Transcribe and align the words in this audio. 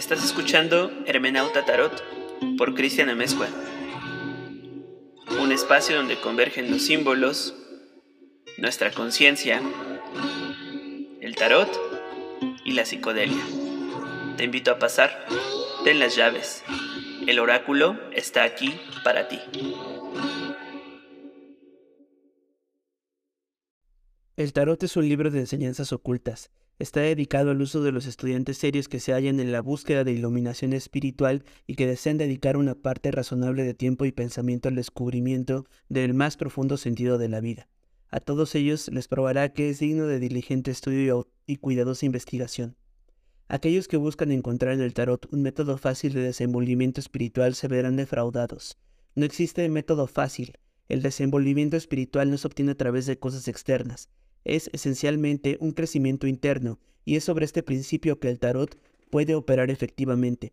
Estás 0.00 0.24
escuchando 0.24 0.90
Hermenauta 1.04 1.66
Tarot 1.66 1.92
por 2.56 2.74
Cristian 2.74 3.10
Amezcua. 3.10 3.48
Un 5.38 5.52
espacio 5.52 5.94
donde 5.94 6.18
convergen 6.18 6.70
los 6.70 6.80
símbolos, 6.80 7.54
nuestra 8.56 8.92
conciencia, 8.92 9.60
el 11.20 11.34
tarot 11.34 11.68
y 12.64 12.72
la 12.72 12.86
psicodelia. 12.86 13.44
Te 14.38 14.44
invito 14.44 14.70
a 14.70 14.78
pasar, 14.78 15.26
ten 15.84 15.98
las 15.98 16.16
llaves. 16.16 16.64
El 17.26 17.38
oráculo 17.38 18.00
está 18.12 18.44
aquí 18.44 18.80
para 19.04 19.28
ti. 19.28 19.38
El 24.40 24.54
tarot 24.54 24.82
es 24.82 24.96
un 24.96 25.06
libro 25.06 25.30
de 25.30 25.40
enseñanzas 25.40 25.92
ocultas. 25.92 26.50
Está 26.78 27.00
dedicado 27.00 27.50
al 27.50 27.60
uso 27.60 27.82
de 27.82 27.92
los 27.92 28.06
estudiantes 28.06 28.56
serios 28.56 28.88
que 28.88 28.98
se 28.98 29.12
hallan 29.12 29.38
en 29.38 29.52
la 29.52 29.60
búsqueda 29.60 30.02
de 30.02 30.12
iluminación 30.12 30.72
espiritual 30.72 31.44
y 31.66 31.74
que 31.74 31.86
desean 31.86 32.16
dedicar 32.16 32.56
una 32.56 32.74
parte 32.74 33.10
razonable 33.10 33.64
de 33.64 33.74
tiempo 33.74 34.06
y 34.06 34.12
pensamiento 34.12 34.70
al 34.70 34.76
descubrimiento 34.76 35.66
del 35.90 36.14
más 36.14 36.38
profundo 36.38 36.78
sentido 36.78 37.18
de 37.18 37.28
la 37.28 37.42
vida. 37.42 37.68
A 38.08 38.20
todos 38.20 38.54
ellos 38.54 38.88
les 38.88 39.08
probará 39.08 39.52
que 39.52 39.68
es 39.68 39.78
digno 39.78 40.06
de 40.06 40.18
diligente 40.18 40.70
estudio 40.70 41.28
y 41.46 41.56
cuidadosa 41.56 42.06
investigación. 42.06 42.78
Aquellos 43.46 43.88
que 43.88 43.98
buscan 43.98 44.32
encontrar 44.32 44.72
en 44.72 44.80
el 44.80 44.94
tarot 44.94 45.30
un 45.34 45.42
método 45.42 45.76
fácil 45.76 46.14
de 46.14 46.22
desenvolvimiento 46.22 46.98
espiritual 46.98 47.54
se 47.54 47.68
verán 47.68 47.96
defraudados. 47.96 48.78
No 49.14 49.26
existe 49.26 49.68
método 49.68 50.06
fácil. 50.06 50.54
El 50.88 51.02
desenvolvimiento 51.02 51.76
espiritual 51.76 52.30
no 52.30 52.38
se 52.38 52.46
obtiene 52.46 52.72
a 52.72 52.76
través 52.78 53.04
de 53.04 53.18
cosas 53.18 53.46
externas 53.46 54.08
es 54.44 54.70
esencialmente 54.72 55.56
un 55.60 55.72
crecimiento 55.72 56.26
interno, 56.26 56.78
y 57.04 57.16
es 57.16 57.24
sobre 57.24 57.44
este 57.44 57.62
principio 57.62 58.18
que 58.18 58.28
el 58.28 58.38
tarot 58.38 58.78
puede 59.10 59.34
operar 59.34 59.70
efectivamente. 59.70 60.52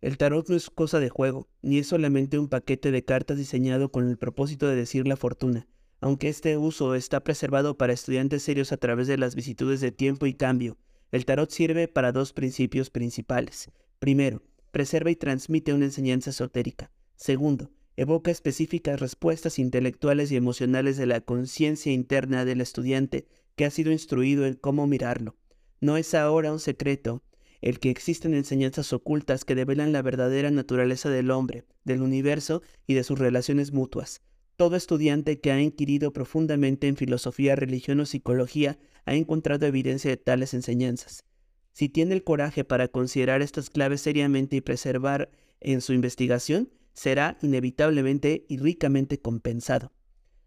El 0.00 0.18
tarot 0.18 0.48
no 0.48 0.56
es 0.56 0.70
cosa 0.70 1.00
de 1.00 1.08
juego, 1.08 1.48
ni 1.62 1.78
es 1.78 1.86
solamente 1.86 2.38
un 2.38 2.48
paquete 2.48 2.90
de 2.90 3.04
cartas 3.04 3.38
diseñado 3.38 3.90
con 3.90 4.08
el 4.08 4.18
propósito 4.18 4.68
de 4.68 4.76
decir 4.76 5.06
la 5.06 5.16
fortuna, 5.16 5.66
aunque 6.00 6.28
este 6.28 6.56
uso 6.56 6.94
está 6.94 7.24
preservado 7.24 7.78
para 7.78 7.92
estudiantes 7.92 8.42
serios 8.42 8.72
a 8.72 8.76
través 8.76 9.06
de 9.06 9.16
las 9.16 9.34
vicitudes 9.34 9.80
de 9.80 9.92
tiempo 9.92 10.26
y 10.26 10.34
cambio. 10.34 10.76
El 11.12 11.24
tarot 11.24 11.50
sirve 11.50 11.88
para 11.88 12.12
dos 12.12 12.32
principios 12.32 12.90
principales. 12.90 13.70
Primero, 13.98 14.42
preserva 14.70 15.10
y 15.10 15.16
transmite 15.16 15.72
una 15.72 15.86
enseñanza 15.86 16.30
esotérica. 16.30 16.90
Segundo, 17.14 17.70
evoca 17.96 18.30
específicas 18.30 19.00
respuestas 19.00 19.58
intelectuales 19.58 20.30
y 20.30 20.36
emocionales 20.36 20.96
de 20.96 21.06
la 21.06 21.20
conciencia 21.20 21.92
interna 21.92 22.44
del 22.44 22.60
estudiante 22.60 23.26
que 23.56 23.64
ha 23.64 23.70
sido 23.70 23.90
instruido 23.90 24.46
en 24.46 24.54
cómo 24.54 24.86
mirarlo. 24.86 25.36
No 25.80 25.96
es 25.96 26.14
ahora 26.14 26.52
un 26.52 26.60
secreto 26.60 27.22
el 27.62 27.80
que 27.80 27.90
existen 27.90 28.34
enseñanzas 28.34 28.92
ocultas 28.92 29.44
que 29.44 29.54
develan 29.54 29.92
la 29.92 30.02
verdadera 30.02 30.50
naturaleza 30.50 31.08
del 31.08 31.30
hombre, 31.30 31.64
del 31.84 32.02
universo 32.02 32.62
y 32.86 32.94
de 32.94 33.02
sus 33.02 33.18
relaciones 33.18 33.72
mutuas. 33.72 34.20
Todo 34.56 34.76
estudiante 34.76 35.40
que 35.40 35.52
ha 35.52 35.60
inquirido 35.60 36.12
profundamente 36.12 36.88
en 36.88 36.96
filosofía, 36.96 37.56
religión 37.56 38.00
o 38.00 38.06
psicología 38.06 38.78
ha 39.04 39.14
encontrado 39.14 39.66
evidencia 39.66 40.10
de 40.10 40.16
tales 40.16 40.54
enseñanzas. 40.54 41.24
Si 41.72 41.88
tiene 41.88 42.14
el 42.14 42.24
coraje 42.24 42.64
para 42.64 42.88
considerar 42.88 43.42
estas 43.42 43.68
claves 43.68 44.00
seriamente 44.00 44.56
y 44.56 44.60
preservar 44.62 45.30
en 45.60 45.80
su 45.80 45.92
investigación, 45.92 46.70
será 46.96 47.38
inevitablemente 47.42 48.46
y 48.48 48.56
ricamente 48.56 49.20
compensado. 49.20 49.92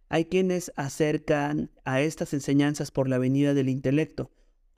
Hay 0.09 0.25
quienes 0.25 0.73
acercan 0.75 1.71
a 1.85 2.01
estas 2.01 2.33
enseñanzas 2.33 2.89
por 2.89 3.07
la 3.07 3.19
venida 3.19 3.53
del 3.53 3.69
intelecto, 3.69 4.31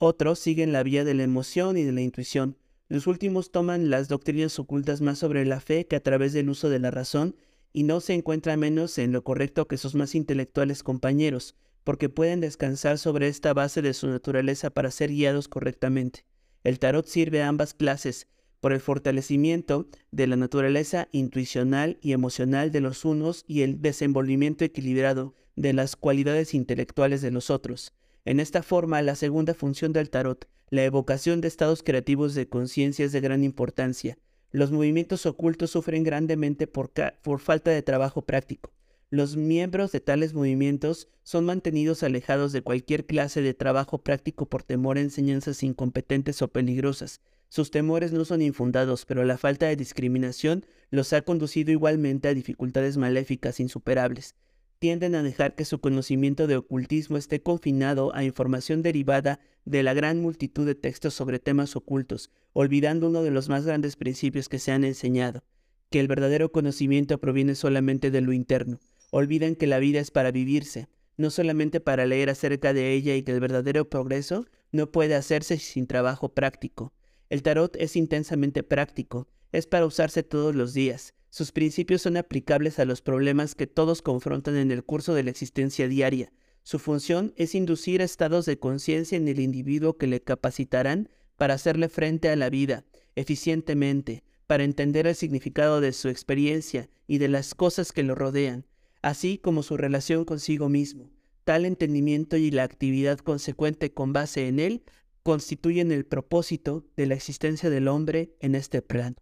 otros 0.04 0.40
siguen 0.40 0.72
la 0.72 0.82
vía 0.82 1.04
de 1.04 1.14
la 1.14 1.22
emoción 1.22 1.76
y 1.78 1.84
de 1.84 1.92
la 1.92 2.00
intuición. 2.00 2.58
Los 2.88 3.06
últimos 3.06 3.52
toman 3.52 3.88
las 3.88 4.08
doctrinas 4.08 4.58
ocultas 4.58 5.00
más 5.00 5.18
sobre 5.18 5.46
la 5.46 5.60
fe 5.60 5.86
que 5.86 5.94
a 5.96 6.02
través 6.02 6.32
del 6.32 6.50
uso 6.50 6.68
de 6.68 6.80
la 6.80 6.90
razón 6.90 7.36
y 7.72 7.84
no 7.84 8.00
se 8.00 8.12
encuentran 8.12 8.58
menos 8.58 8.98
en 8.98 9.12
lo 9.12 9.22
correcto 9.22 9.68
que 9.68 9.78
sus 9.78 9.94
más 9.94 10.14
intelectuales 10.14 10.82
compañeros, 10.82 11.54
porque 11.84 12.08
pueden 12.08 12.40
descansar 12.40 12.98
sobre 12.98 13.28
esta 13.28 13.54
base 13.54 13.80
de 13.80 13.94
su 13.94 14.08
naturaleza 14.08 14.70
para 14.70 14.90
ser 14.90 15.10
guiados 15.10 15.48
correctamente. 15.48 16.26
El 16.64 16.80
tarot 16.80 17.06
sirve 17.06 17.42
a 17.42 17.48
ambas 17.48 17.72
clases, 17.72 18.26
por 18.62 18.72
el 18.72 18.78
fortalecimiento 18.80 19.88
de 20.12 20.28
la 20.28 20.36
naturaleza 20.36 21.08
intuicional 21.10 21.98
y 22.00 22.12
emocional 22.12 22.70
de 22.70 22.80
los 22.80 23.04
unos 23.04 23.44
y 23.48 23.62
el 23.62 23.82
desenvolvimiento 23.82 24.64
equilibrado 24.64 25.34
de 25.56 25.72
las 25.72 25.96
cualidades 25.96 26.54
intelectuales 26.54 27.22
de 27.22 27.32
los 27.32 27.50
otros. 27.50 27.92
En 28.24 28.38
esta 28.38 28.62
forma, 28.62 29.02
la 29.02 29.16
segunda 29.16 29.52
función 29.52 29.92
del 29.92 30.10
tarot, 30.10 30.48
la 30.70 30.84
evocación 30.84 31.40
de 31.40 31.48
estados 31.48 31.82
creativos 31.82 32.36
de 32.36 32.48
conciencia 32.48 33.04
es 33.04 33.10
de 33.10 33.20
gran 33.20 33.42
importancia. 33.42 34.16
Los 34.52 34.70
movimientos 34.70 35.26
ocultos 35.26 35.70
sufren 35.70 36.04
grandemente 36.04 36.68
por, 36.68 36.92
por 37.20 37.40
falta 37.40 37.72
de 37.72 37.82
trabajo 37.82 38.22
práctico. 38.22 38.70
Los 39.10 39.36
miembros 39.36 39.90
de 39.90 39.98
tales 39.98 40.34
movimientos 40.34 41.08
son 41.24 41.46
mantenidos 41.46 42.04
alejados 42.04 42.52
de 42.52 42.62
cualquier 42.62 43.06
clase 43.06 43.42
de 43.42 43.54
trabajo 43.54 44.04
práctico 44.04 44.46
por 44.46 44.62
temor 44.62 44.98
a 44.98 45.00
enseñanzas 45.00 45.64
incompetentes 45.64 46.40
o 46.42 46.48
peligrosas, 46.48 47.20
sus 47.52 47.70
temores 47.70 48.12
no 48.12 48.24
son 48.24 48.40
infundados, 48.40 49.04
pero 49.04 49.24
la 49.24 49.36
falta 49.36 49.66
de 49.66 49.76
discriminación 49.76 50.64
los 50.88 51.12
ha 51.12 51.20
conducido 51.20 51.70
igualmente 51.70 52.28
a 52.28 52.32
dificultades 52.32 52.96
maléficas 52.96 53.60
insuperables. 53.60 54.36
Tienden 54.78 55.14
a 55.14 55.22
dejar 55.22 55.54
que 55.54 55.66
su 55.66 55.78
conocimiento 55.78 56.46
de 56.46 56.56
ocultismo 56.56 57.18
esté 57.18 57.42
confinado 57.42 58.14
a 58.14 58.24
información 58.24 58.80
derivada 58.80 59.38
de 59.66 59.82
la 59.82 59.92
gran 59.92 60.22
multitud 60.22 60.64
de 60.64 60.74
textos 60.74 61.12
sobre 61.12 61.40
temas 61.40 61.76
ocultos, 61.76 62.30
olvidando 62.54 63.08
uno 63.08 63.22
de 63.22 63.30
los 63.30 63.50
más 63.50 63.66
grandes 63.66 63.96
principios 63.96 64.48
que 64.48 64.58
se 64.58 64.72
han 64.72 64.84
enseñado, 64.84 65.44
que 65.90 66.00
el 66.00 66.08
verdadero 66.08 66.52
conocimiento 66.52 67.20
proviene 67.20 67.54
solamente 67.54 68.10
de 68.10 68.22
lo 68.22 68.32
interno. 68.32 68.80
Olvidan 69.10 69.56
que 69.56 69.66
la 69.66 69.78
vida 69.78 70.00
es 70.00 70.10
para 70.10 70.30
vivirse, 70.30 70.88
no 71.18 71.28
solamente 71.28 71.80
para 71.80 72.06
leer 72.06 72.30
acerca 72.30 72.72
de 72.72 72.94
ella 72.94 73.14
y 73.14 73.22
que 73.22 73.32
el 73.32 73.40
verdadero 73.40 73.90
progreso 73.90 74.46
no 74.70 74.90
puede 74.90 75.14
hacerse 75.14 75.58
sin 75.58 75.86
trabajo 75.86 76.30
práctico. 76.30 76.94
El 77.32 77.42
tarot 77.42 77.74
es 77.76 77.96
intensamente 77.96 78.62
práctico, 78.62 79.26
es 79.52 79.66
para 79.66 79.86
usarse 79.86 80.22
todos 80.22 80.54
los 80.54 80.74
días. 80.74 81.14
Sus 81.30 81.50
principios 81.50 82.02
son 82.02 82.18
aplicables 82.18 82.78
a 82.78 82.84
los 82.84 83.00
problemas 83.00 83.54
que 83.54 83.66
todos 83.66 84.02
confrontan 84.02 84.58
en 84.58 84.70
el 84.70 84.84
curso 84.84 85.14
de 85.14 85.22
la 85.22 85.30
existencia 85.30 85.88
diaria. 85.88 86.30
Su 86.62 86.78
función 86.78 87.32
es 87.36 87.54
inducir 87.54 88.02
estados 88.02 88.44
de 88.44 88.58
conciencia 88.58 89.16
en 89.16 89.26
el 89.28 89.40
individuo 89.40 89.96
que 89.96 90.08
le 90.08 90.20
capacitarán 90.20 91.08
para 91.38 91.54
hacerle 91.54 91.88
frente 91.88 92.28
a 92.28 92.36
la 92.36 92.50
vida 92.50 92.84
eficientemente, 93.16 94.24
para 94.46 94.64
entender 94.64 95.06
el 95.06 95.14
significado 95.14 95.80
de 95.80 95.94
su 95.94 96.10
experiencia 96.10 96.90
y 97.06 97.16
de 97.16 97.28
las 97.28 97.54
cosas 97.54 97.92
que 97.92 98.02
lo 98.02 98.14
rodean, 98.14 98.66
así 99.00 99.38
como 99.38 99.62
su 99.62 99.78
relación 99.78 100.26
consigo 100.26 100.68
mismo. 100.68 101.08
Tal 101.44 101.64
entendimiento 101.64 102.36
y 102.36 102.50
la 102.50 102.64
actividad 102.64 103.20
consecuente 103.20 103.90
con 103.90 104.12
base 104.12 104.48
en 104.48 104.60
él 104.60 104.82
constituyen 105.22 105.92
el 105.92 106.04
propósito 106.04 106.84
de 106.96 107.06
la 107.06 107.14
existencia 107.14 107.70
del 107.70 107.88
hombre 107.88 108.36
en 108.40 108.54
este 108.54 108.82
plano. 108.82 109.16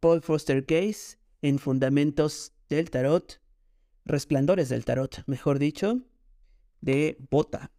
Paul 0.00 0.22
Foster 0.22 0.64
Case, 0.64 1.18
en 1.42 1.58
Fundamentos 1.58 2.52
del 2.68 2.90
Tarot, 2.90 3.40
Resplandores 4.04 4.68
del 4.68 4.84
Tarot, 4.84 5.22
mejor 5.26 5.58
dicho, 5.58 6.02
de 6.80 7.16
Bota. 7.30 7.72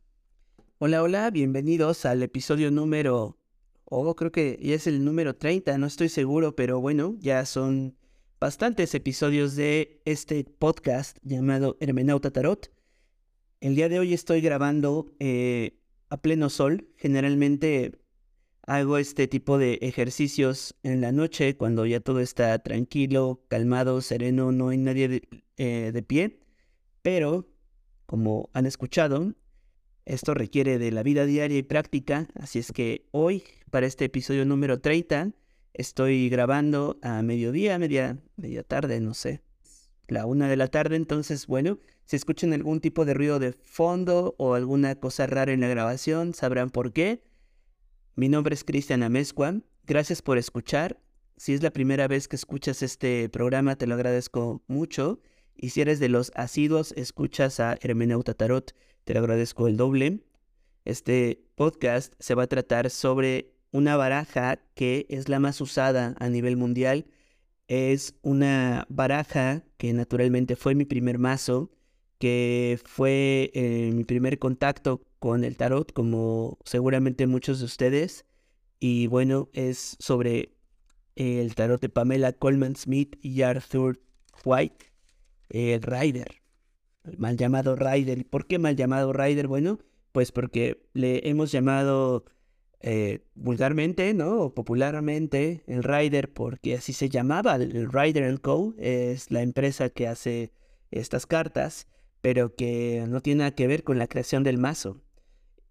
Hola, 0.77 1.03
hola, 1.03 1.29
bienvenidos 1.31 2.05
al 2.05 2.23
episodio 2.23 2.71
número, 2.71 3.37
oh, 3.85 4.15
creo 4.15 4.31
que 4.31 4.59
ya 4.61 4.75
es 4.75 4.87
el 4.87 5.05
número 5.05 5.35
30, 5.35 5.77
no 5.77 5.87
estoy 5.87 6.09
seguro, 6.09 6.55
pero 6.55 6.81
bueno, 6.81 7.15
ya 7.19 7.45
son 7.45 7.95
bastantes 8.39 8.93
episodios 8.93 9.55
de 9.55 10.01
este 10.03 10.43
podcast 10.43 11.17
llamado 11.21 11.77
Hermenauta 11.79 12.31
Tarot. 12.31 12.71
El 13.61 13.75
día 13.75 13.87
de 13.87 13.99
hoy 13.99 14.13
estoy 14.13 14.41
grabando 14.41 15.15
eh, 15.19 15.79
a 16.13 16.17
pleno 16.17 16.49
sol. 16.51 16.87
Generalmente 16.95 17.99
hago 18.67 18.99
este 18.99 19.27
tipo 19.27 19.57
de 19.57 19.79
ejercicios 19.81 20.75
en 20.83 21.01
la 21.01 21.11
noche 21.11 21.57
cuando 21.57 21.87
ya 21.87 21.99
todo 22.01 22.19
está 22.19 22.59
tranquilo, 22.59 23.43
calmado, 23.47 23.99
sereno, 24.01 24.51
no 24.51 24.69
hay 24.69 24.77
nadie 24.77 25.07
de, 25.07 25.27
eh, 25.57 26.03
pie. 26.05 26.39
Pero, 27.01 27.49
como 28.05 28.51
han 28.53 28.67
escuchado, 28.67 29.33
esto 30.05 30.35
requiere 30.35 30.77
de 30.77 30.91
la 30.91 31.01
vida 31.01 31.25
diaria 31.25 31.57
y 31.57 31.63
práctica, 31.63 32.27
así 32.35 32.59
es 32.59 32.71
que 32.71 33.07
hoy, 33.11 33.43
para 33.71 33.87
este 33.87 34.05
episodio 34.05 34.45
número 34.45 34.81
30, 34.81 35.31
estoy 35.73 36.29
grabando 36.29 36.99
a 37.01 37.23
mediodía, 37.23 37.79
media, 37.79 38.19
media 38.35 38.63
tarde, 38.63 38.99
no 38.99 39.15
sé, 39.15 39.41
la 40.07 40.25
una 40.25 40.47
de 40.47 40.57
la 40.57 40.67
tarde, 40.67 40.95
entonces, 40.95 41.47
bueno, 41.47 41.79
si 42.05 42.15
escuchan 42.15 42.53
algún 42.53 42.81
tipo 42.81 43.05
de 43.05 43.13
ruido 43.13 43.39
de 43.39 43.53
fondo 43.53 44.35
o 44.37 44.53
alguna 44.53 44.95
cosa 44.95 45.27
rara 45.27 45.53
en 45.53 45.61
la 45.61 45.67
grabación, 45.67 46.33
sabrán 46.33 46.69
por 46.69 46.91
qué. 46.91 47.23
Mi 48.15 48.29
nombre 48.29 48.53
es 48.53 48.63
Cristian 48.63 49.03
Amezcua. 49.03 49.55
Gracias 49.85 50.21
por 50.21 50.37
escuchar. 50.37 50.99
Si 51.37 51.53
es 51.53 51.63
la 51.63 51.71
primera 51.71 52.07
vez 52.07 52.27
que 52.27 52.35
escuchas 52.35 52.83
este 52.83 53.27
programa, 53.29 53.75
te 53.75 53.87
lo 53.87 53.95
agradezco 53.95 54.61
mucho. 54.67 55.19
Y 55.55 55.69
si 55.69 55.81
eres 55.81 55.99
de 55.99 56.09
los 56.09 56.31
asiduos, 56.35 56.93
escuchas 56.97 57.59
a 57.59 57.77
Hermeneuta 57.81 58.33
Tarot, 58.33 58.75
te 59.03 59.13
lo 59.13 59.19
agradezco 59.19 59.67
el 59.67 59.77
doble. 59.77 60.23
Este 60.85 61.43
podcast 61.55 62.13
se 62.19 62.35
va 62.35 62.43
a 62.43 62.47
tratar 62.47 62.89
sobre 62.89 63.53
una 63.71 63.95
baraja 63.95 64.59
que 64.75 65.05
es 65.09 65.29
la 65.29 65.39
más 65.39 65.59
usada 65.61 66.15
a 66.19 66.29
nivel 66.29 66.57
mundial. 66.57 67.05
Es 67.67 68.15
una 68.21 68.85
baraja 68.89 69.63
que 69.77 69.93
naturalmente 69.93 70.55
fue 70.55 70.75
mi 70.75 70.85
primer 70.85 71.17
mazo, 71.17 71.71
que 72.19 72.79
fue 72.83 73.51
eh, 73.53 73.91
mi 73.93 74.03
primer 74.03 74.39
contacto 74.39 75.01
con 75.19 75.43
el 75.43 75.57
tarot, 75.57 75.91
como 75.93 76.57
seguramente 76.65 77.27
muchos 77.27 77.59
de 77.59 77.65
ustedes. 77.65 78.25
Y 78.79 79.07
bueno, 79.07 79.49
es 79.53 79.95
sobre 79.99 80.53
el 81.15 81.55
tarot 81.55 81.81
de 81.81 81.89
Pamela 81.89 82.33
Coleman 82.33 82.75
Smith 82.75 83.17
y 83.21 83.41
Arthur 83.41 84.01
White, 84.43 84.91
el 85.49 85.81
Rider, 85.81 86.41
el 87.03 87.17
mal 87.17 87.37
llamado 87.37 87.75
Rider. 87.75 88.17
¿Y 88.19 88.23
por 88.23 88.47
qué 88.47 88.59
mal 88.59 88.75
llamado 88.75 89.13
Rider? 89.13 89.47
Bueno, 89.47 89.79
pues 90.11 90.31
porque 90.31 90.85
le 90.93 91.27
hemos 91.29 91.51
llamado 91.51 92.25
eh, 92.85 93.21
vulgarmente, 93.33 94.13
¿no? 94.13 94.41
O 94.41 94.53
popularmente 94.53 95.63
el 95.67 95.83
Rider, 95.83 96.33
porque 96.33 96.75
así 96.75 96.91
se 96.91 97.07
llamaba, 97.07 97.55
el 97.55 97.89
Rider 97.89 98.41
Co. 98.41 98.75
es 98.77 99.31
la 99.31 99.41
empresa 99.41 99.89
que 99.89 100.05
hace 100.05 100.51
estas 100.91 101.25
cartas, 101.25 101.87
pero 102.19 102.55
que 102.55 103.05
no 103.07 103.21
tiene 103.21 103.39
nada 103.39 103.55
que 103.55 103.67
ver 103.67 103.85
con 103.85 103.97
la 103.97 104.07
creación 104.07 104.43
del 104.43 104.57
mazo. 104.57 105.01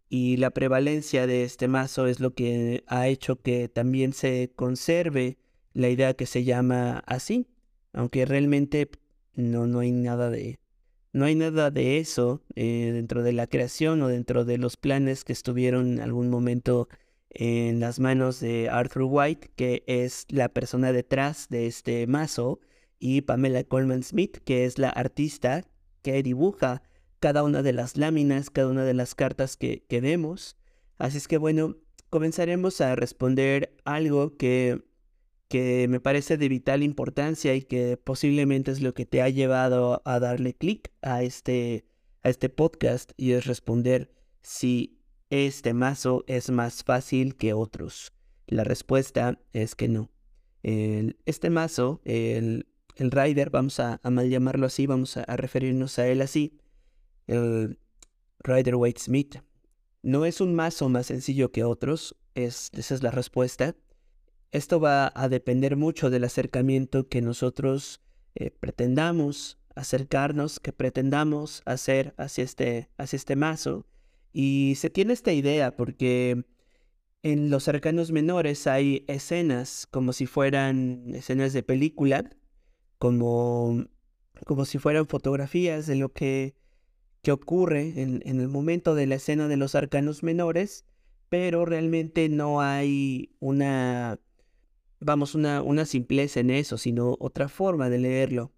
Y 0.09 0.39
la 0.39 0.53
prevalencia 0.53 1.27
de 1.27 1.45
este 1.45 1.69
mazo 1.69 2.07
es 2.07 2.19
lo 2.19 2.33
que 2.35 2.83
ha 2.87 3.09
hecho 3.09 3.43
que 3.43 3.69
también 3.69 4.15
se 4.15 4.51
conserve 4.57 5.37
la 5.75 5.91
idea 5.91 6.15
que 6.15 6.25
se 6.25 6.45
llama 6.45 7.03
así, 7.07 7.47
aunque 7.93 8.25
realmente 8.25 8.91
no, 9.35 9.67
no 9.67 9.81
hay 9.81 9.93
nada 9.93 10.31
de 10.31 10.59
no 11.15 11.27
hay 11.27 11.35
nada 11.35 11.71
de 11.71 11.99
eso 11.99 12.43
eh, 12.55 12.91
dentro 12.95 13.23
de 13.23 13.35
la 13.35 13.47
creación 13.47 14.01
o 14.01 14.09
dentro 14.09 14.47
de 14.47 14.57
los 14.57 14.79
planes 14.79 15.25
que 15.25 15.35
estuvieron 15.35 15.93
en 15.93 16.01
algún 16.01 16.31
momento 16.31 16.89
en 17.35 17.81
las 17.81 17.99
manos 17.99 18.41
de 18.41 18.69
Arthur 18.69 19.05
White, 19.05 19.51
que 19.57 19.83
es 19.87 20.27
la 20.29 20.49
persona 20.49 20.93
detrás 20.93 21.49
de 21.49 21.67
este 21.67 22.07
mazo, 22.07 22.61
y 22.99 23.23
Pamela 23.23 23.65
Coleman 23.65 24.03
Smith, 24.03 24.39
que 24.45 24.65
es 24.65 24.79
la 24.79 24.91
artista 24.91 25.65
que 26.03 26.23
dibuja 26.23 26.83
cada 27.21 27.43
una 27.43 27.63
de 27.63 27.73
las 27.73 27.97
láminas, 27.97 28.51
cada 28.51 28.69
una 28.69 28.85
de 28.85 28.95
las 28.95 29.15
cartas 29.15 29.57
que, 29.57 29.85
que 29.89 30.01
vemos. 30.01 30.57
Así 30.99 31.19
es 31.19 31.29
que 31.29 31.39
bueno, 31.39 31.77
comenzaremos 32.11 32.81
a 32.81 32.95
responder 32.95 33.75
algo 33.85 34.37
que 34.37 34.83
que 35.53 35.87
me 35.87 36.01
parece 36.01 36.39
de 36.39 36.49
vital 36.49 36.83
importancia 36.83 37.55
y 37.55 37.61
que 37.61 37.99
posiblemente 37.99 38.71
es 38.71 38.81
lo 38.81 38.95
que 38.95 39.05
te 39.05 39.21
ha 39.21 39.29
llevado 39.29 40.01
a 40.07 40.19
darle 40.19 40.55
clic 40.55 40.91
a 41.03 41.23
este, 41.23 41.85
a 42.23 42.31
este 42.31 42.49
podcast 42.49 43.13
y 43.19 43.33
es 43.33 43.45
responder 43.45 44.11
si 44.41 45.02
este 45.33 45.73
mazo 45.73 46.25
es 46.27 46.51
más 46.51 46.85
fácil 46.85 47.37
que 47.37 47.55
otros. 47.55 48.13
La 48.47 48.65
respuesta 48.65 49.41
es 49.55 49.75
que 49.75 49.89
no. 49.89 50.11
este 50.63 51.49
mazo, 51.49 52.03
el, 52.05 52.67
el 52.97 53.11
Rider, 53.11 53.51
vamos 53.51 53.81
a, 53.81 53.99
mal 54.05 54.29
llamarlo 54.29 54.67
así, 54.67 54.87
vamos 54.87 55.17
a, 55.17 55.25
referirnos 55.37 55.99
a 55.99 56.07
él 56.07 56.21
así, 56.21 56.59
el 57.27 57.79
Rider 58.41 58.77
Waite 58.77 59.01
Smith, 59.01 59.37
no 60.03 60.27
es 60.27 60.41
un 60.41 60.55
mazo 60.55 60.89
más 60.89 61.07
sencillo 61.07 61.51
que 61.51 61.65
otros, 61.65 62.17
es, 62.35 62.71
esa 62.75 62.95
es 62.95 63.03
la 63.03 63.11
respuesta. 63.11 63.75
Esto 64.51 64.81
va 64.81 65.13
a 65.15 65.29
depender 65.29 65.77
mucho 65.77 66.11
del 66.11 66.25
acercamiento 66.25 67.09
que 67.09 67.23
nosotros 67.23 68.03
eh, 68.35 68.51
pretendamos 68.51 69.59
acercarnos, 69.75 70.61
que 70.61 70.73
pretendamos 70.73 71.63
hacer 71.65 72.15
hacia 72.19 72.45
este, 72.45 72.91
hacia 72.99 73.17
este 73.17 73.37
mazo. 73.37 73.87
Y 74.33 74.75
se 74.77 74.91
tiene 74.91 75.13
esta 75.13 75.33
idea 75.33 75.77
porque 75.77 76.45
en 77.23 77.51
los 77.51 77.65
cercanos 77.65 78.13
menores 78.13 78.67
hay 78.67 79.05
escenas 79.09 79.87
como 79.91 80.13
si 80.13 80.27
fueran 80.27 81.15
escenas 81.15 81.53
de 81.53 81.63
película, 81.63 82.31
como, 82.99 83.87
como 84.47 84.65
si 84.65 84.79
fueran 84.79 85.07
fotografías 85.07 85.87
de 85.87 85.97
lo 85.97 86.13
que, 86.13 86.55
que 87.23 87.33
ocurre 87.33 88.01
en, 88.01 88.23
en 88.25 88.41
el 88.41 88.49
momento 88.49 88.95
de 88.95 89.07
la 89.07 89.17
escena 89.17 89.49
de 89.49 89.57
los 89.57 89.75
arcanos 89.75 90.23
menores, 90.23 90.85
pero 91.29 91.65
realmente 91.65 92.29
no 92.29 92.61
hay 92.61 93.35
una 93.41 94.19
vamos, 95.03 95.35
una, 95.35 95.63
una 95.63 95.85
simpleza 95.85 96.41
en 96.41 96.51
eso, 96.51 96.79
sino 96.79 97.17
otra 97.21 97.49
forma 97.49 97.91
de 97.91 97.99
leerlo. 97.99 98.53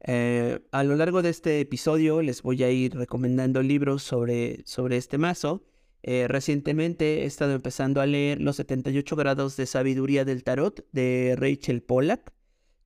Eh, 0.00 0.60
a 0.72 0.84
lo 0.84 0.94
largo 0.96 1.22
de 1.22 1.30
este 1.30 1.60
episodio 1.60 2.22
les 2.22 2.42
voy 2.42 2.62
a 2.62 2.70
ir 2.70 2.94
recomendando 2.94 3.62
libros 3.62 4.02
sobre, 4.02 4.62
sobre 4.64 4.96
este 4.96 5.18
mazo. 5.18 5.64
Eh, 6.02 6.28
recientemente 6.28 7.22
he 7.22 7.26
estado 7.26 7.52
empezando 7.52 8.00
a 8.00 8.06
leer 8.06 8.40
Los 8.40 8.56
78 8.56 9.16
grados 9.16 9.56
de 9.56 9.66
sabiduría 9.66 10.24
del 10.24 10.44
tarot 10.44 10.86
de 10.92 11.34
Rachel 11.36 11.82
Pollack. 11.82 12.32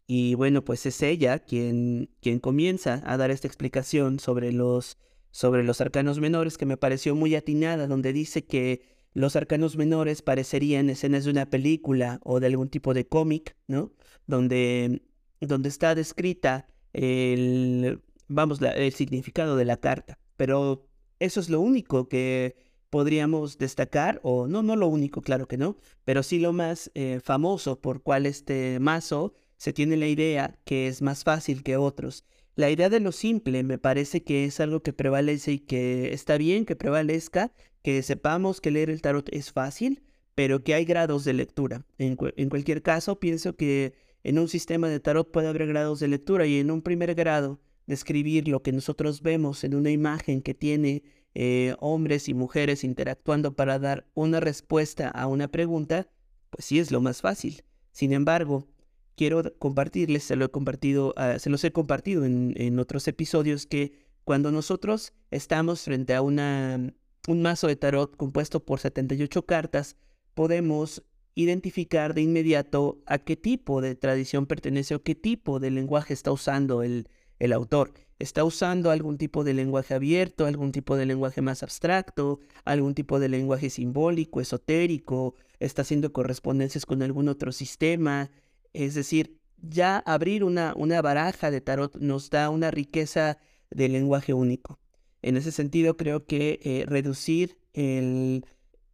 Y 0.07 0.35
bueno, 0.35 0.65
pues 0.65 0.87
es 0.87 1.03
ella 1.03 1.39
quien, 1.39 2.11
quien 2.21 2.41
comienza 2.41 3.03
a 3.05 3.17
dar 3.17 3.31
esta 3.31 3.47
explicación 3.47 4.19
sobre 4.19 4.53
los, 4.53 4.99
sobre 5.31 5.63
los 5.63 5.81
arcanos 5.81 6.19
menores 6.19 6.59
que 6.59 6.67
me 6.67 6.77
pareció 6.77 7.15
muy 7.15 7.35
atinada, 7.37 7.87
donde 7.87 8.13
dice 8.13 8.45
que 8.45 8.83
los 9.13 9.37
arcanos 9.37 9.77
menores 9.77 10.23
parecerían 10.23 10.91
escenas 10.91 11.25
de 11.25 11.31
una 11.31 11.47
película 11.51 12.21
o 12.25 12.41
de 12.41 12.47
algún 12.47 12.71
tipo 12.71 12.95
de 12.95 13.07
cómic, 13.07 13.57
¿no? 13.69 13.93
Donde, 14.27 15.03
donde 15.41 15.69
está 15.69 15.95
descrita 15.95 16.67
el, 16.93 18.03
vamos, 18.29 18.61
el 18.61 18.93
significado 18.93 19.57
de 19.57 19.65
la 19.65 19.77
carta. 19.77 20.19
Pero 20.37 20.87
eso 21.19 21.41
es 21.41 21.51
lo 21.51 21.61
único 21.61 22.09
que 22.09 22.57
podríamos 22.91 23.57
destacar, 23.59 24.21
o 24.23 24.49
no, 24.49 24.63
no 24.63 24.75
lo 24.75 24.89
único, 24.89 25.23
claro 25.23 25.47
que 25.47 25.57
no, 25.57 25.77
pero 26.05 26.23
sí 26.23 26.41
lo 26.41 26.53
más 26.53 26.91
eh, 26.95 27.21
famoso 27.23 27.81
por 27.81 28.03
cual 28.03 28.27
este 28.27 28.81
mazo 28.81 29.35
se 29.57 29.73
tiene 29.73 29.97
la 29.97 30.09
idea 30.09 30.59
que 30.65 30.89
es 30.89 31.01
más 31.01 31.23
fácil 31.23 31.63
que 31.63 31.77
otros. 31.77 32.25
La 32.57 32.71
idea 32.71 32.91
de 32.91 33.01
lo 33.01 33.13
simple 33.13 33.63
me 33.63 33.79
parece 33.79 34.25
que 34.25 34.45
es 34.45 34.59
algo 34.59 34.83
que 34.83 34.93
prevalece 34.93 35.53
y 35.53 35.59
que 35.61 36.13
está 36.13 36.37
bien 36.37 36.65
que 36.65 36.77
prevalezca, 36.77 37.53
que 37.83 38.03
sepamos 38.03 38.61
que 38.61 38.71
leer 38.73 38.91
el 38.91 39.03
tarot 39.03 39.29
es 39.33 39.53
fácil, 39.53 40.03
pero 40.35 40.65
que 40.65 40.75
hay 40.75 40.85
grados 40.85 41.25
de 41.25 41.35
lectura. 41.35 41.87
En, 41.99 42.17
cualquier 42.17 42.83
caso, 42.83 43.21
pienso 43.21 43.57
que 43.57 43.95
en 44.23 44.39
un 44.39 44.49
sistema 44.49 44.89
de 44.89 45.01
tarot 45.01 45.31
puede 45.31 45.49
haber 45.49 45.67
grados 45.67 46.01
de 46.01 46.09
lectura 46.09 46.47
y 46.47 46.59
en 46.59 46.71
un 46.71 46.83
primer 46.83 47.15
grado, 47.15 47.61
describir 47.87 48.49
lo 48.49 48.63
que 48.63 48.73
nosotros 48.73 49.23
vemos 49.23 49.65
en 49.65 49.75
una 49.75 49.91
imagen 49.91 50.43
que 50.43 50.55
tiene 50.55 51.03
eh, 51.35 51.75
hombres 51.79 52.29
y 52.29 52.35
mujeres 52.35 52.85
interactuando 52.85 53.55
para 53.55 53.79
dar 53.79 54.07
una 54.15 54.41
respuesta 54.41 55.09
a 55.09 55.27
una 55.27 55.49
pregunta, 55.49 56.09
pues 56.51 56.65
sí 56.65 56.79
es 56.79 56.91
lo 56.91 57.01
más 57.01 57.21
fácil. 57.21 57.65
Sin 57.93 58.13
embargo, 58.13 58.69
quiero 59.17 59.43
compartirles, 59.59 60.25
se 60.25 60.37
lo 60.37 60.45
he 60.45 60.51
compartido, 60.51 61.15
ah, 61.17 61.39
se 61.39 61.51
los 61.51 61.63
he 61.65 61.73
compartido 61.73 62.25
en, 62.25 62.79
otros 62.79 63.07
episodios, 63.09 63.67
que 63.67 63.93
cuando 64.25 64.51
nosotros 64.51 65.13
estamos 65.31 65.83
frente 65.83 66.15
a 66.15 66.23
una 66.23 66.95
un 67.29 67.43
mazo 67.43 67.67
de 67.67 67.77
tarot 67.77 68.17
compuesto 68.17 68.65
por 68.65 68.81
78 68.81 69.45
cartas, 69.45 69.97
podemos 70.35 71.03
identificar 71.35 72.15
de 72.15 72.23
inmediato 72.23 73.03
a 73.07 73.19
qué 73.19 73.37
tipo 73.37 73.81
de 73.81 73.95
tradición 73.95 74.47
pertenece 74.47 74.95
o 74.95 75.03
qué 75.03 75.15
tipo 75.15 75.61
de 75.61 75.71
lenguaje 75.71 76.13
está 76.15 76.33
usando 76.33 76.83
el, 76.83 77.09
el 77.39 77.53
autor. 77.53 77.93
¿Está 78.19 78.45
usando 78.45 78.91
algún 78.91 79.17
tipo 79.17 79.45
de 79.45 79.55
lenguaje 79.55 79.95
abierto, 79.95 80.45
algún 80.45 80.73
tipo 80.73 80.97
de 80.97 81.07
lenguaje 81.07 81.41
más 81.41 81.63
abstracto, 81.63 82.41
algún 82.65 82.95
tipo 82.95 83.19
de 83.19 83.31
lenguaje 83.31 83.71
simbólico, 83.71 84.43
esotérico? 84.43 85.35
¿Está 85.59 85.83
haciendo 85.83 86.13
correspondencias 86.13 86.85
con 86.85 87.03
algún 87.03 87.29
otro 87.29 87.51
sistema? 87.51 88.31
Es 88.75 88.95
decir, 88.95 89.39
ya 89.63 89.99
abrir 89.99 90.45
una, 90.45 90.75
una 90.77 91.01
baraja 91.01 91.51
de 91.51 91.63
tarot 91.63 91.97
nos 91.97 92.29
da 92.29 92.51
una 92.51 92.71
riqueza 92.71 93.39
de 93.71 93.89
lenguaje 93.89 94.35
único. 94.35 94.79
En 95.23 95.39
ese 95.39 95.51
sentido, 95.51 95.97
creo 95.97 96.27
que 96.27 96.61
eh, 96.63 96.85
reducir 96.87 97.59
el, 97.73 98.45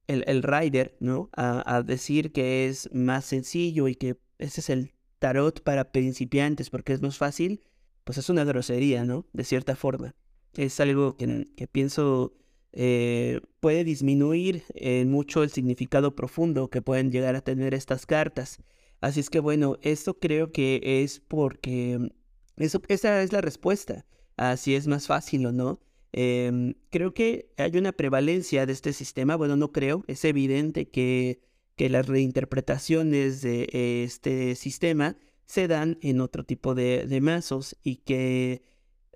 el, 0.06 0.42
rider, 0.42 0.96
¿no? 1.00 1.30
A, 1.32 1.82
decir 1.82 2.32
que 2.32 2.68
es 2.68 2.88
más 2.92 3.24
sencillo 3.24 3.88
y 3.88 3.94
que 3.94 4.16
ese 4.38 4.60
es 4.60 4.70
el 4.70 4.92
tarot 5.18 5.62
para 5.62 5.92
principiantes 5.92 6.70
porque 6.70 6.92
es 6.92 7.02
más 7.02 7.18
fácil, 7.18 7.62
pues 8.04 8.18
es 8.18 8.28
una 8.30 8.44
grosería, 8.44 9.04
¿no? 9.04 9.26
De 9.32 9.44
cierta 9.44 9.76
forma. 9.76 10.14
Es 10.54 10.78
algo 10.80 11.16
que, 11.16 11.46
que 11.56 11.66
pienso 11.66 12.34
eh, 12.78 13.40
puede 13.60 13.84
disminuir 13.84 14.64
en 14.74 15.10
mucho 15.10 15.42
el 15.42 15.48
significado 15.48 16.14
profundo 16.14 16.68
que 16.68 16.82
pueden 16.82 17.10
llegar 17.10 17.34
a 17.34 17.40
tener 17.40 17.72
estas 17.72 18.04
cartas. 18.04 18.58
Así 19.00 19.20
es 19.20 19.30
que 19.30 19.40
bueno, 19.40 19.78
esto 19.80 20.18
creo 20.18 20.52
que 20.52 20.80
es 21.02 21.20
porque 21.20 22.10
eso, 22.58 22.82
esa 22.88 23.22
es 23.22 23.32
la 23.32 23.40
respuesta 23.40 24.04
a 24.36 24.58
si 24.58 24.74
es 24.74 24.86
más 24.88 25.06
fácil 25.06 25.46
o 25.46 25.52
no. 25.52 25.80
Em, 26.18 26.74
creo 26.88 27.12
que 27.12 27.52
hay 27.58 27.76
una 27.76 27.92
prevalencia 27.92 28.64
de 28.64 28.72
este 28.72 28.94
sistema, 28.94 29.36
bueno, 29.36 29.54
no 29.56 29.70
creo, 29.70 30.02
es 30.06 30.24
evidente 30.24 30.88
que, 30.88 31.40
que 31.76 31.90
las 31.90 32.06
reinterpretaciones 32.06 33.42
de 33.42 33.68
este 34.02 34.54
sistema 34.54 35.18
se 35.44 35.68
dan 35.68 35.98
en 36.00 36.22
otro 36.22 36.42
tipo 36.42 36.74
de, 36.74 37.06
de 37.06 37.20
mazos 37.20 37.76
y 37.82 37.96
que 37.96 38.62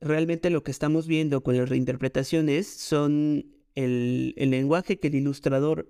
realmente 0.03 0.51
lo 0.51 0.63
que 0.63 0.71
estamos 0.71 1.07
viendo 1.07 1.43
con 1.43 1.57
las 1.57 1.71
reinterpretaciones 1.71 2.67
son 2.67 3.47
el, 3.75 4.35
el 4.37 4.51
lenguaje 4.51 4.99
que 4.99 5.09
el 5.09 5.15
ilustrador 5.15 5.89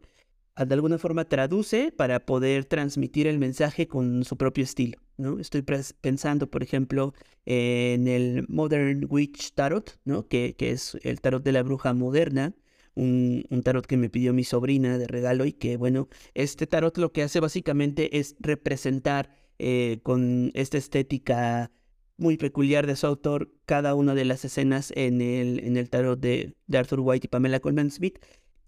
de 0.64 0.75
alguna 0.75 0.99
forma 0.99 1.25
traduce 1.25 1.93
para 1.93 2.25
poder 2.26 2.64
transmitir 2.64 3.26
el 3.26 3.38
mensaje 3.38 3.88
con 3.88 4.25
su 4.25 4.37
propio 4.37 4.64
estilo. 4.64 5.00
¿no? 5.17 5.38
Estoy 5.38 5.62
pensando, 6.00 6.50
por 6.50 6.62
ejemplo, 6.62 7.14
en 7.47 8.09
el 8.09 8.47
Modern 8.49 9.07
Witch 9.09 9.52
Tarot, 9.55 9.99
¿no? 10.05 10.29
que, 10.29 10.55
que 10.57 10.71
es 10.71 10.97
el 11.02 11.21
tarot 11.21 11.43
de 11.43 11.52
la 11.52 11.62
bruja 11.62 11.93
moderna, 11.95 12.55
un, 12.95 13.62
tarot 13.64 13.87
que 13.87 13.97
me 13.97 14.11
pidió 14.11 14.33
mi 14.33 14.45
sobrina 14.45 14.99
de 14.99 15.07
regalo 15.07 15.45
y 15.45 15.52
que, 15.52 15.76
bueno, 15.76 16.09
este 16.35 16.67
tarot 16.67 16.97
lo 16.99 17.12
que 17.12 17.23
hace 17.23 17.40
básicamente 17.40 18.19
es 18.19 18.37
representar 18.40 19.31
eh, 19.59 20.00
con 20.02 20.50
esta 20.55 20.79
estética 20.79 21.71
muy 22.17 22.37
peculiar 22.37 22.87
de 22.87 22.97
su 22.97 23.07
autor 23.07 23.50
cada 23.64 23.95
una 23.95 24.14
de 24.14 24.26
las 24.26 24.45
escenas 24.45 24.93
en 24.95 25.23
el, 25.23 25.61
en 25.61 25.76
el 25.76 25.88
tarot 25.88 26.21
de, 26.21 26.55
de 26.67 26.79
Arthur 26.79 27.00
White 27.00 27.26
y 27.26 27.29
Pamela 27.29 27.61
Coleman 27.61 27.90
Smith 27.90 28.19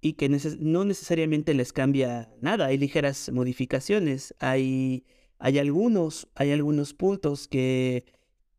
y 0.04 0.14
que 0.14 0.28
no 0.28 0.84
necesariamente 0.84 1.54
les 1.54 1.72
cambia 1.72 2.28
nada, 2.40 2.66
hay 2.66 2.76
ligeras 2.76 3.30
modificaciones, 3.32 4.34
hay, 4.40 5.06
hay, 5.38 5.60
algunos, 5.60 6.28
hay 6.34 6.50
algunos 6.50 6.92
puntos 6.92 7.46
que, 7.46 8.04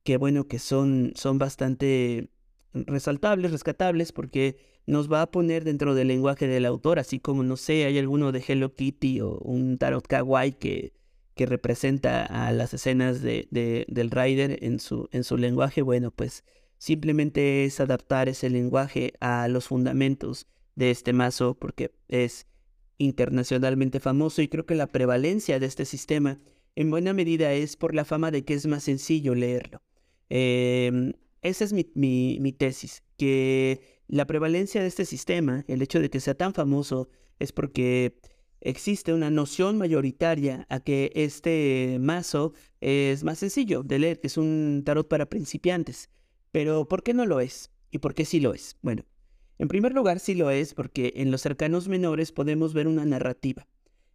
que 0.03 0.15
bueno, 0.15 0.47
que 0.47 0.57
son, 0.57 1.11
son 1.15 1.39
bastante 1.39 2.29
resaltables, 2.71 3.51
rescatables, 3.51 4.13
porque 4.13 4.55
nos 4.87 5.11
va 5.11 5.21
a 5.21 5.31
poner 5.31 5.65
dentro 5.65 5.95
del 5.95 6.07
lenguaje 6.07 6.47
del 6.47 6.65
autor, 6.65 6.97
así 6.97 7.19
como, 7.19 7.43
no 7.43 7.57
sé, 7.57 7.83
hay 7.83 7.97
alguno 7.97 8.31
de 8.31 8.41
Hello 8.47 8.73
Kitty 8.73 9.19
o 9.19 9.37
un 9.39 9.77
tarot 9.77 10.07
kawaii 10.07 10.53
que, 10.53 10.93
que 11.35 11.45
representa 11.45 12.23
a 12.23 12.53
las 12.53 12.73
escenas 12.73 13.21
de, 13.21 13.49
de, 13.51 13.85
del 13.89 14.11
rider 14.11 14.63
en 14.63 14.79
su, 14.79 15.09
en 15.11 15.25
su 15.25 15.35
lenguaje, 15.35 15.81
bueno, 15.81 16.09
pues 16.09 16.45
simplemente 16.77 17.65
es 17.65 17.81
adaptar 17.81 18.29
ese 18.29 18.49
lenguaje 18.49 19.11
a 19.19 19.49
los 19.49 19.67
fundamentos 19.67 20.47
de 20.75 20.91
este 20.91 21.13
mazo 21.13 21.55
porque 21.55 21.91
es 22.07 22.47
internacionalmente 22.97 23.99
famoso 23.99 24.41
y 24.41 24.47
creo 24.47 24.65
que 24.65 24.75
la 24.75 24.87
prevalencia 24.87 25.59
de 25.59 25.65
este 25.65 25.85
sistema 25.85 26.39
en 26.75 26.89
buena 26.89 27.13
medida 27.13 27.53
es 27.53 27.75
por 27.75 27.93
la 27.93 28.05
fama 28.05 28.31
de 28.31 28.43
que 28.45 28.53
es 28.53 28.65
más 28.65 28.83
sencillo 28.83 29.35
leerlo. 29.35 29.81
Em, 30.29 31.13
esa 31.41 31.63
es 31.63 31.73
mi, 31.73 31.85
mi, 31.93 32.53
tesis, 32.53 33.03
que 33.17 33.81
la 34.07 34.25
prevalencia 34.25 34.81
de 34.81 34.87
este 34.87 35.05
sistema, 35.05 35.65
el 35.67 35.81
hecho 35.81 35.99
de 35.99 36.09
que 36.09 36.19
sea 36.19 36.35
tan 36.35 36.53
famoso, 36.53 37.09
es 37.39 37.51
porque 37.51 38.15
existe 38.61 39.13
una 39.13 39.29
noción 39.29 39.77
mayoritaria 39.77 40.65
a 40.69 40.79
que 40.79 41.11
este 41.15 41.97
mazo 41.99 42.53
es 42.79 43.23
más 43.23 43.39
sencillo 43.39 43.83
de 43.83 43.99
leer, 43.99 44.19
que 44.21 44.27
es 44.27 44.37
un 44.37 44.83
tarot 44.85 45.07
para 45.07 45.29
principiantes. 45.29 46.09
Pero 46.51 46.87
¿por 46.87 47.03
qué 47.03 47.13
no 47.13 47.25
lo 47.25 47.39
es? 47.39 47.71
¿Y 47.91 47.99
por 47.99 48.13
qué 48.13 48.25
sí 48.25 48.39
lo 48.39 48.53
es? 48.53 48.77
Bueno, 48.81 49.03
en 49.59 49.67
primer 49.67 49.93
lugar, 49.93 50.19
sí 50.19 50.35
lo 50.35 50.49
es 50.49 50.73
porque 50.73 51.13
en 51.17 51.31
los 51.31 51.41
cercanos 51.41 51.87
menores 51.87 52.31
podemos 52.31 52.73
ver 52.73 52.87
una 52.87 53.05
narrativa. 53.05 53.67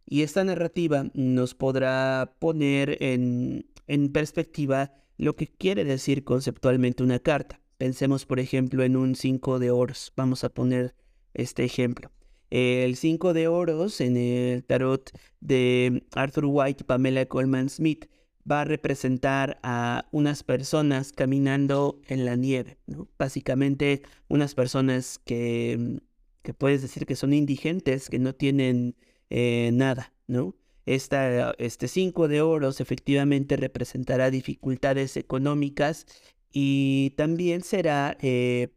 Y 0.05 0.23
esta 0.23 0.43
narrativa 0.43 1.05
nos 1.13 1.53
podrá 1.53 2.35
poner 2.39 2.97
en, 3.01 3.65
perspectiva 4.11 4.91
lo 5.17 5.35
que 5.35 5.47
quiere 5.47 5.83
decir 5.85 6.23
conceptualmente 6.23 7.03
una 7.03 7.19
carta. 7.19 7.61
Pensemos, 7.77 8.25
por 8.25 8.39
ejemplo, 8.39 8.83
en 8.83 8.95
un 8.97 9.15
5 9.15 9.59
de 9.59 9.71
oros. 9.71 10.11
Vamos 10.15 10.43
a 10.43 10.49
poner 10.49 10.95
este 11.33 11.63
ejemplo. 11.63 12.11
El 12.49 12.95
5 12.95 13.33
de 13.33 13.47
oros 13.47 14.01
en 14.01 14.17
el 14.17 14.63
tarot 14.63 15.11
de 15.39 16.03
Arthur 16.13 16.45
White 16.47 16.83
y 16.83 16.85
Pamela 16.85 17.25
Coleman 17.27 17.69
Smith 17.69 18.07
va 18.49 18.61
a 18.61 18.65
representar 18.65 19.59
a 19.63 20.07
unas 20.11 20.43
personas 20.43 21.11
caminando 21.11 22.01
en 22.07 22.25
la 22.25 22.35
nieve. 22.35 22.77
Básicamente 23.17 24.01
unas 24.27 24.55
personas 24.55 25.19
que, 25.19 25.77
mm, 25.79 25.97
que 26.43 26.53
puedes 26.53 26.81
decir 26.81 27.05
que 27.05 27.15
son 27.15 27.33
indigentes, 27.33 28.09
que 28.09 28.19
no 28.19 28.33
tienen 28.33 28.95
eh, 29.29 29.71
nada, 29.73 30.13
¿no? 30.27 30.55
Esta, 30.85 31.51
este 31.59 31.87
5 31.87 32.27
de 32.27 32.41
oros 32.41 32.81
efectivamente 32.81 33.57
representará 33.57 34.31
dificultades 34.31 35.17
económicas 35.17 36.07
y 36.51 37.11
también 37.11 37.61
será, 37.61 38.17
eh, 38.21 38.69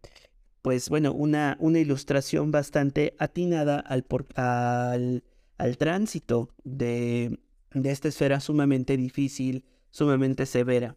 pues 0.60 0.90
bueno, 0.90 1.12
una, 1.14 1.56
una 1.58 1.78
ilustración 1.78 2.50
bastante 2.50 3.14
atinada 3.18 3.80
al, 3.80 4.04
al, 4.34 5.24
al 5.56 5.78
tránsito 5.78 6.50
de 6.64 7.38
de 7.74 7.90
esta 7.90 8.08
esfera 8.08 8.40
sumamente 8.40 8.96
difícil, 8.96 9.64
sumamente 9.90 10.46
severa. 10.46 10.96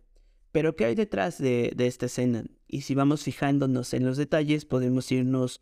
Pero 0.52 0.76
¿qué 0.76 0.86
hay 0.86 0.96
detrás 0.96 1.38
de, 1.38 1.74
esta 1.78 2.06
escena? 2.06 2.46
Y 2.68 2.82
si 2.82 2.96
vamos 2.96 3.24
fijándonos 3.24 3.94
en 3.94 4.06
los 4.06 4.18
detalles, 4.18 4.66
podemos 4.66 5.12
irnos 5.12 5.62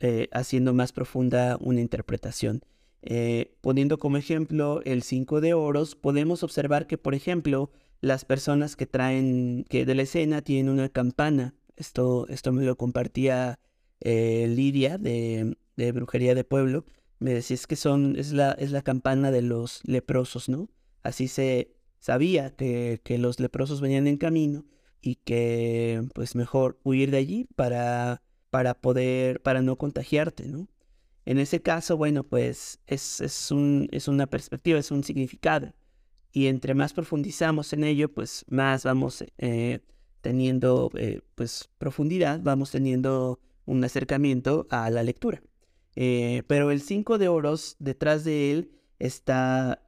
eh, 0.00 0.28
haciendo 0.32 0.74
más 0.74 0.92
profunda 0.92 1.56
una 1.60 1.80
interpretación. 1.80 2.62
Eh, 3.02 3.54
poniendo 3.60 3.98
como 3.98 4.16
ejemplo 4.16 4.80
el 4.84 5.02
5 5.02 5.40
de 5.40 5.54
oros, 5.54 5.94
podemos 5.94 6.42
observar 6.42 6.86
que, 6.86 6.98
por 6.98 7.14
ejemplo, 7.14 7.70
las 8.00 8.24
personas 8.24 8.74
que 8.74 8.86
traen, 8.86 9.64
que 9.68 9.84
de 9.86 9.94
la 9.94 10.02
escena 10.02 10.42
tienen 10.42 10.68
una 10.72 10.88
campana. 10.88 11.54
Esto, 11.76 12.26
esto 12.28 12.52
me 12.52 12.64
lo 12.64 12.76
compartía 12.76 13.60
eh, 14.00 14.46
Lidia 14.48 14.98
de, 14.98 15.56
de 15.76 15.92
Brujería 15.92 16.34
de 16.34 16.44
Pueblo 16.44 16.84
me 17.22 17.32
decís 17.32 17.66
que 17.66 17.76
son, 17.76 18.16
es 18.16 18.32
la, 18.32 18.52
es 18.52 18.72
la 18.72 18.82
campana 18.82 19.30
de 19.30 19.42
los 19.42 19.80
leprosos, 19.84 20.48
¿no? 20.48 20.68
Así 21.02 21.28
se 21.28 21.74
sabía 21.98 22.50
que, 22.54 23.00
que 23.04 23.18
los 23.18 23.40
leprosos 23.40 23.80
venían 23.80 24.06
en 24.06 24.16
camino 24.18 24.64
y 25.00 25.16
que 25.16 26.02
pues 26.14 26.34
mejor 26.34 26.78
huir 26.84 27.10
de 27.10 27.18
allí 27.18 27.48
para, 27.56 28.22
para 28.50 28.74
poder, 28.74 29.40
para 29.42 29.62
no 29.62 29.76
contagiarte, 29.76 30.48
¿no? 30.48 30.68
En 31.24 31.38
ese 31.38 31.62
caso, 31.62 31.96
bueno, 31.96 32.24
pues 32.24 32.80
es, 32.86 33.20
es, 33.20 33.50
un, 33.50 33.88
es 33.92 34.08
una 34.08 34.26
perspectiva, 34.26 34.78
es 34.78 34.90
un 34.90 35.04
significado. 35.04 35.72
Y 36.32 36.46
entre 36.46 36.74
más 36.74 36.92
profundizamos 36.92 37.72
en 37.72 37.84
ello, 37.84 38.12
pues 38.12 38.44
más 38.48 38.84
vamos 38.84 39.24
eh, 39.38 39.80
teniendo 40.20 40.90
eh, 40.94 41.20
pues 41.34 41.70
profundidad, 41.78 42.40
vamos 42.42 42.70
teniendo 42.70 43.38
un 43.66 43.84
acercamiento 43.84 44.66
a 44.70 44.90
la 44.90 45.02
lectura. 45.02 45.42
Eh, 45.96 46.42
pero 46.46 46.70
el 46.70 46.80
5 46.80 47.18
de 47.18 47.28
oros, 47.28 47.76
detrás 47.78 48.24
de 48.24 48.52
él 48.52 48.72
está, 48.98 49.82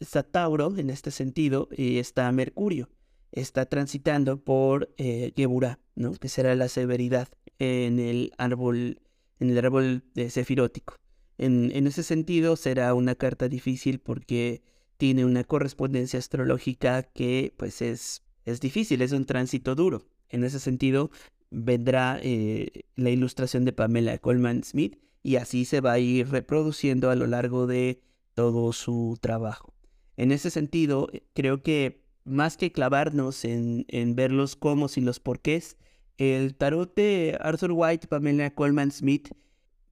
está, 0.00 0.22
Tauro 0.22 0.76
en 0.76 0.90
este 0.90 1.10
sentido 1.10 1.68
y 1.76 1.98
está 1.98 2.30
Mercurio. 2.32 2.90
Está 3.32 3.66
transitando 3.66 4.42
por 4.42 4.94
eh, 4.96 5.32
¿no? 5.96 6.12
que 6.14 6.28
será 6.28 6.54
la 6.54 6.68
severidad 6.68 7.28
en 7.58 7.98
el 7.98 8.32
árbol, 8.38 9.00
en 9.40 9.50
el 9.50 9.58
árbol 9.58 10.04
de 10.14 10.30
sefirótico. 10.30 10.96
En, 11.38 11.72
en 11.74 11.86
ese 11.86 12.02
sentido 12.02 12.56
será 12.56 12.94
una 12.94 13.16
carta 13.16 13.48
difícil 13.48 13.98
porque 13.98 14.62
tiene 14.96 15.24
una 15.24 15.44
correspondencia 15.44 16.18
astrológica 16.18 17.02
que 17.02 17.52
pues 17.56 17.82
es, 17.82 18.22
es 18.44 18.60
difícil, 18.60 19.02
es 19.02 19.12
un 19.12 19.24
tránsito 19.24 19.74
duro. 19.74 20.06
En 20.28 20.44
ese 20.44 20.60
sentido 20.60 21.10
vendrá 21.50 22.18
eh, 22.22 22.84
la 22.96 23.10
ilustración 23.10 23.64
de 23.64 23.72
Pamela 23.72 24.18
Coleman 24.18 24.64
Smith 24.64 24.98
y 25.24 25.36
así 25.36 25.64
se 25.64 25.80
va 25.80 25.94
a 25.94 25.98
ir 25.98 26.28
reproduciendo 26.28 27.10
a 27.10 27.16
lo 27.16 27.26
largo 27.26 27.66
de 27.66 28.02
todo 28.34 28.72
su 28.72 29.18
trabajo. 29.20 29.74
En 30.16 30.30
ese 30.30 30.50
sentido, 30.50 31.08
eh, 31.12 31.24
creo 31.34 31.62
que 31.62 32.04
más 32.24 32.56
que 32.56 32.70
clavarnos 32.70 33.44
en, 33.44 33.86
en 33.88 34.14
ver 34.14 34.30
los 34.30 34.54
cómo 34.54 34.86
y 34.94 35.00
los 35.00 35.18
porqués, 35.18 35.76
el 36.18 36.54
tarot 36.54 36.94
de 36.94 37.36
Arthur 37.40 37.72
White, 37.72 38.06
Pamela 38.06 38.54
Coleman 38.54 38.92
Smith, 38.92 39.30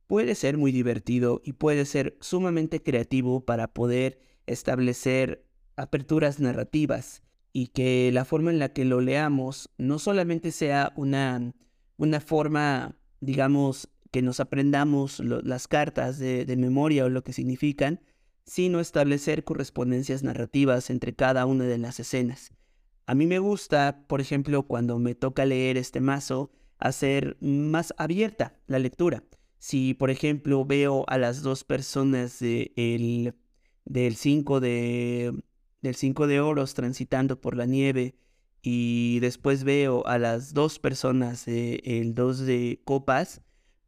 puede 0.07 0.35
ser 0.35 0.59
muy 0.59 0.71
divertido 0.71 1.41
y 1.45 1.55
puede 1.55 1.87
ser 1.87 2.17
sumamente 2.21 2.83
creativo 2.83 3.45
para 3.45 3.73
poder 3.73 4.21
establecer 4.47 5.47
aperturas 5.77 6.41
narrativas 6.41 7.23
y 7.53 7.69
que 7.69 8.11
la 8.13 8.27
forma 8.27 8.51
en 8.51 8.59
la 8.59 8.73
que 8.73 8.85
lo 8.85 9.01
leamos 9.01 9.71
no 9.79 9.99
solamente 9.99 10.53
sea 10.53 10.93
una, 10.97 11.55
una 11.97 12.21
forma, 12.21 12.97
digamos, 13.21 13.89
que 14.13 14.23
nos 14.23 14.41
aprendamos 14.41 15.21
las 15.21 15.67
cartas 15.67 16.19
de, 16.19 16.55
memoria 16.57 17.07
o 17.07 17.09
lo 17.09 17.25
que 17.25 17.33
significan, 17.33 18.01
sino 18.45 18.79
establecer 18.79 19.43
correspondencias 19.43 20.23
narrativas 20.23 20.91
entre 20.91 21.15
cada 21.15 21.47
una 21.47 21.65
de 21.65 21.79
las 21.79 21.99
escenas. 21.99 22.53
A 23.07 23.15
mí 23.15 23.27
me 23.27 23.39
gusta, 23.39 24.05
por 24.07 24.21
ejemplo, 24.21 24.65
cuando 24.65 24.99
me 24.99 25.15
toca 25.15 25.47
leer 25.47 25.79
este 25.79 26.01
mazo, 26.01 26.53
hacer 26.79 27.39
más 27.41 27.95
abierta 27.97 28.55
la 28.67 28.79
lectura. 28.79 29.25
Si, 29.59 29.95
por 29.95 30.11
ejemplo, 30.11 30.65
veo 30.67 31.05
a 31.09 31.17
las 31.17 31.43
dos 31.43 31.65
personas 31.65 32.39
del 32.39 33.35
5 34.15 34.61
de, 34.61 35.43
del 35.81 35.95
5 35.95 36.27
de 36.27 36.41
oros 36.41 36.75
transitando 36.75 37.41
por 37.41 37.57
la 37.57 37.65
nieve 37.65 38.15
y 38.61 39.21
después 39.21 39.65
veo 39.65 40.07
a 40.07 40.19
las 40.19 40.53
dos 40.53 40.79
personas 40.79 41.47
del 41.47 42.15
2 42.15 42.41
de 42.41 42.83
copas, 42.85 43.41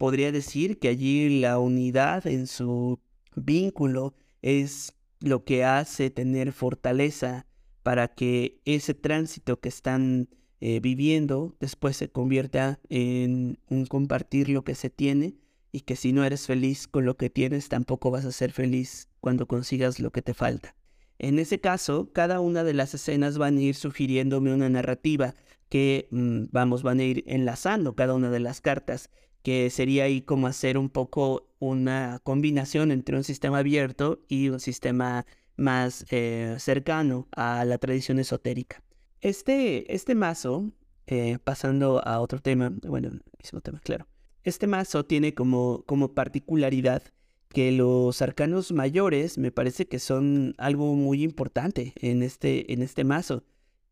podría 0.04 0.32
decir 0.32 0.78
que 0.78 0.88
allí 0.88 1.40
la 1.40 1.58
unidad 1.58 2.26
en 2.26 2.46
su 2.46 3.00
vínculo 3.36 4.12
es 4.42 4.92
lo 5.18 5.44
que 5.46 5.64
hace 5.64 6.10
tener 6.10 6.52
fortaleza 6.52 7.46
para 7.82 8.08
que 8.08 8.60
ese 8.66 8.92
tránsito 8.92 9.60
que 9.60 9.70
están 9.70 10.28
eh, 10.60 10.80
viviendo 10.80 11.56
después 11.58 11.96
se 11.96 12.10
convierta 12.10 12.80
en 12.90 13.58
un 13.70 13.86
compartir 13.86 14.50
lo 14.50 14.62
que 14.62 14.74
se 14.74 14.90
tiene 14.90 15.38
y 15.72 15.80
que 15.80 15.96
si 15.96 16.12
no 16.12 16.22
eres 16.22 16.46
feliz 16.46 16.86
con 16.86 17.06
lo 17.06 17.16
que 17.16 17.30
tienes, 17.30 17.70
tampoco 17.70 18.10
vas 18.10 18.26
a 18.26 18.32
ser 18.32 18.52
feliz 18.52 19.08
cuando 19.20 19.48
consigas 19.48 20.00
lo 20.00 20.10
que 20.10 20.20
te 20.20 20.34
falta. 20.34 20.76
En 21.18 21.38
ese 21.38 21.60
caso, 21.60 22.12
cada 22.12 22.40
una 22.40 22.62
de 22.62 22.74
las 22.74 22.92
escenas 22.92 23.38
van 23.38 23.56
a 23.56 23.62
ir 23.62 23.74
sugiriéndome 23.74 24.52
una 24.52 24.68
narrativa 24.68 25.34
que, 25.70 26.08
mm, 26.10 26.48
vamos, 26.52 26.82
van 26.82 27.00
a 27.00 27.04
ir 27.04 27.24
enlazando 27.26 27.94
cada 27.94 28.12
una 28.12 28.30
de 28.30 28.40
las 28.40 28.60
cartas, 28.60 29.08
que 29.44 29.68
sería 29.68 30.04
ahí 30.04 30.22
como 30.22 30.46
hacer 30.46 30.78
un 30.78 30.88
poco 30.88 31.46
una 31.58 32.18
combinación 32.24 32.90
entre 32.90 33.14
un 33.14 33.24
sistema 33.24 33.58
abierto 33.58 34.24
y 34.26 34.48
un 34.48 34.58
sistema 34.58 35.26
más 35.56 36.06
eh, 36.10 36.56
cercano 36.58 37.28
a 37.36 37.66
la 37.66 37.76
tradición 37.76 38.18
esotérica. 38.18 38.82
Este, 39.20 39.94
este 39.94 40.14
mazo, 40.14 40.72
eh, 41.06 41.38
pasando 41.44 42.02
a 42.06 42.20
otro 42.20 42.40
tema, 42.40 42.72
bueno, 42.86 43.10
mismo 43.38 43.60
tema, 43.60 43.80
claro. 43.80 44.08
Este 44.44 44.66
mazo 44.66 45.04
tiene 45.04 45.34
como, 45.34 45.84
como 45.86 46.14
particularidad 46.14 47.02
que 47.50 47.70
los 47.70 48.22
arcanos 48.22 48.72
mayores 48.72 49.36
me 49.36 49.52
parece 49.52 49.86
que 49.86 49.98
son 49.98 50.54
algo 50.56 50.94
muy 50.94 51.22
importante 51.22 51.92
en 51.96 52.22
este, 52.22 52.72
en 52.72 52.80
este 52.80 53.04
mazo 53.04 53.44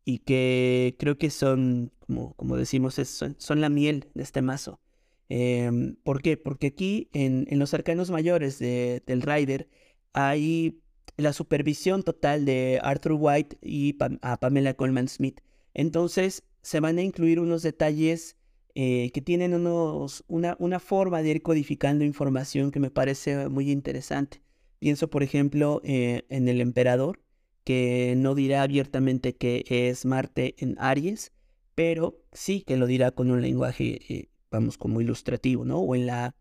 y 0.03 0.19
que 0.19 0.95
creo 0.97 1.19
que 1.19 1.29
son, 1.29 1.91
como, 2.07 2.33
como 2.33 2.57
decimos, 2.57 2.95
son, 3.37 3.61
la 3.61 3.69
miel 3.69 4.09
de 4.15 4.23
este 4.23 4.41
mazo. 4.41 4.79
Em, 5.35 5.95
¿Por 6.03 6.21
qué? 6.21 6.37
Porque 6.37 6.67
aquí 6.67 7.09
en, 7.11 7.47
los 7.57 7.73
arcanos 7.73 8.11
mayores 8.11 8.59
de, 8.59 9.01
del 9.07 9.23
Rider 9.23 9.67
hay 10.13 10.79
la 11.17 11.33
supervisión 11.33 12.03
total 12.03 12.45
de 12.45 12.79
Arthur 12.83 13.13
White 13.19 13.57
y 13.63 13.97
a 14.21 14.39
Pamela 14.39 14.75
Coleman 14.75 15.07
Smith. 15.07 15.41
Entonces 15.73 16.43
se 16.61 16.79
van 16.79 16.99
a 16.99 17.01
incluir 17.01 17.39
unos 17.39 17.63
detalles 17.63 18.37
eh, 18.75 19.09
que 19.11 19.21
tienen 19.21 19.55
unos, 19.55 20.23
una, 20.27 20.55
una 20.59 20.79
forma 20.79 21.23
de 21.23 21.31
ir 21.31 21.41
codificando 21.41 22.05
información 22.05 22.69
que 22.69 22.79
me 22.79 22.91
parece 22.91 23.49
muy 23.49 23.71
interesante. 23.71 24.43
Pienso, 24.77 25.09
por 25.09 25.23
ejemplo, 25.23 25.81
eh, 25.83 26.25
en 26.29 26.47
el 26.47 26.61
emperador, 26.61 27.23
que 27.63 28.13
no 28.17 28.35
dirá 28.35 28.61
abiertamente 28.61 29.35
que 29.35 29.63
es 29.67 30.05
Marte 30.05 30.53
en 30.59 30.75
Aries, 30.77 31.31
pero 31.73 32.21
sí 32.33 32.61
que 32.61 32.77
lo 32.77 32.85
dirá 32.85 33.09
con 33.09 33.31
un 33.31 33.41
lenguaje, 33.41 33.99
eh, 34.13 34.29
vamos, 34.53 34.77
como 34.77 35.01
ilustrativo, 35.01 35.65
¿no? 35.65 35.79
O 35.79 35.95
en 35.95 36.05
la, 36.05 36.35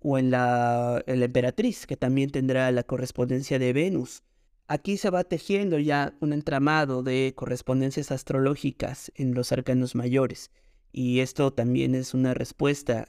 o 0.00 0.18
en 0.18 0.30
la, 0.30 1.02
emperatriz, 1.06 1.86
que 1.86 1.96
también 1.96 2.30
tendrá 2.30 2.70
la 2.70 2.84
correspondencia 2.84 3.58
de 3.58 3.72
Venus. 3.72 4.22
Aquí 4.68 4.96
se 4.96 5.10
va 5.10 5.24
tejiendo 5.24 5.78
ya 5.78 6.14
un 6.20 6.32
entramado 6.32 7.02
de 7.02 7.34
correspondencias 7.36 8.10
astrológicas 8.10 9.12
en 9.16 9.34
los 9.34 9.52
arcanos 9.52 9.94
mayores. 9.94 10.50
Y 10.92 11.20
esto 11.20 11.52
también 11.52 11.94
es 11.94 12.14
una 12.14 12.34
respuesta 12.34 13.02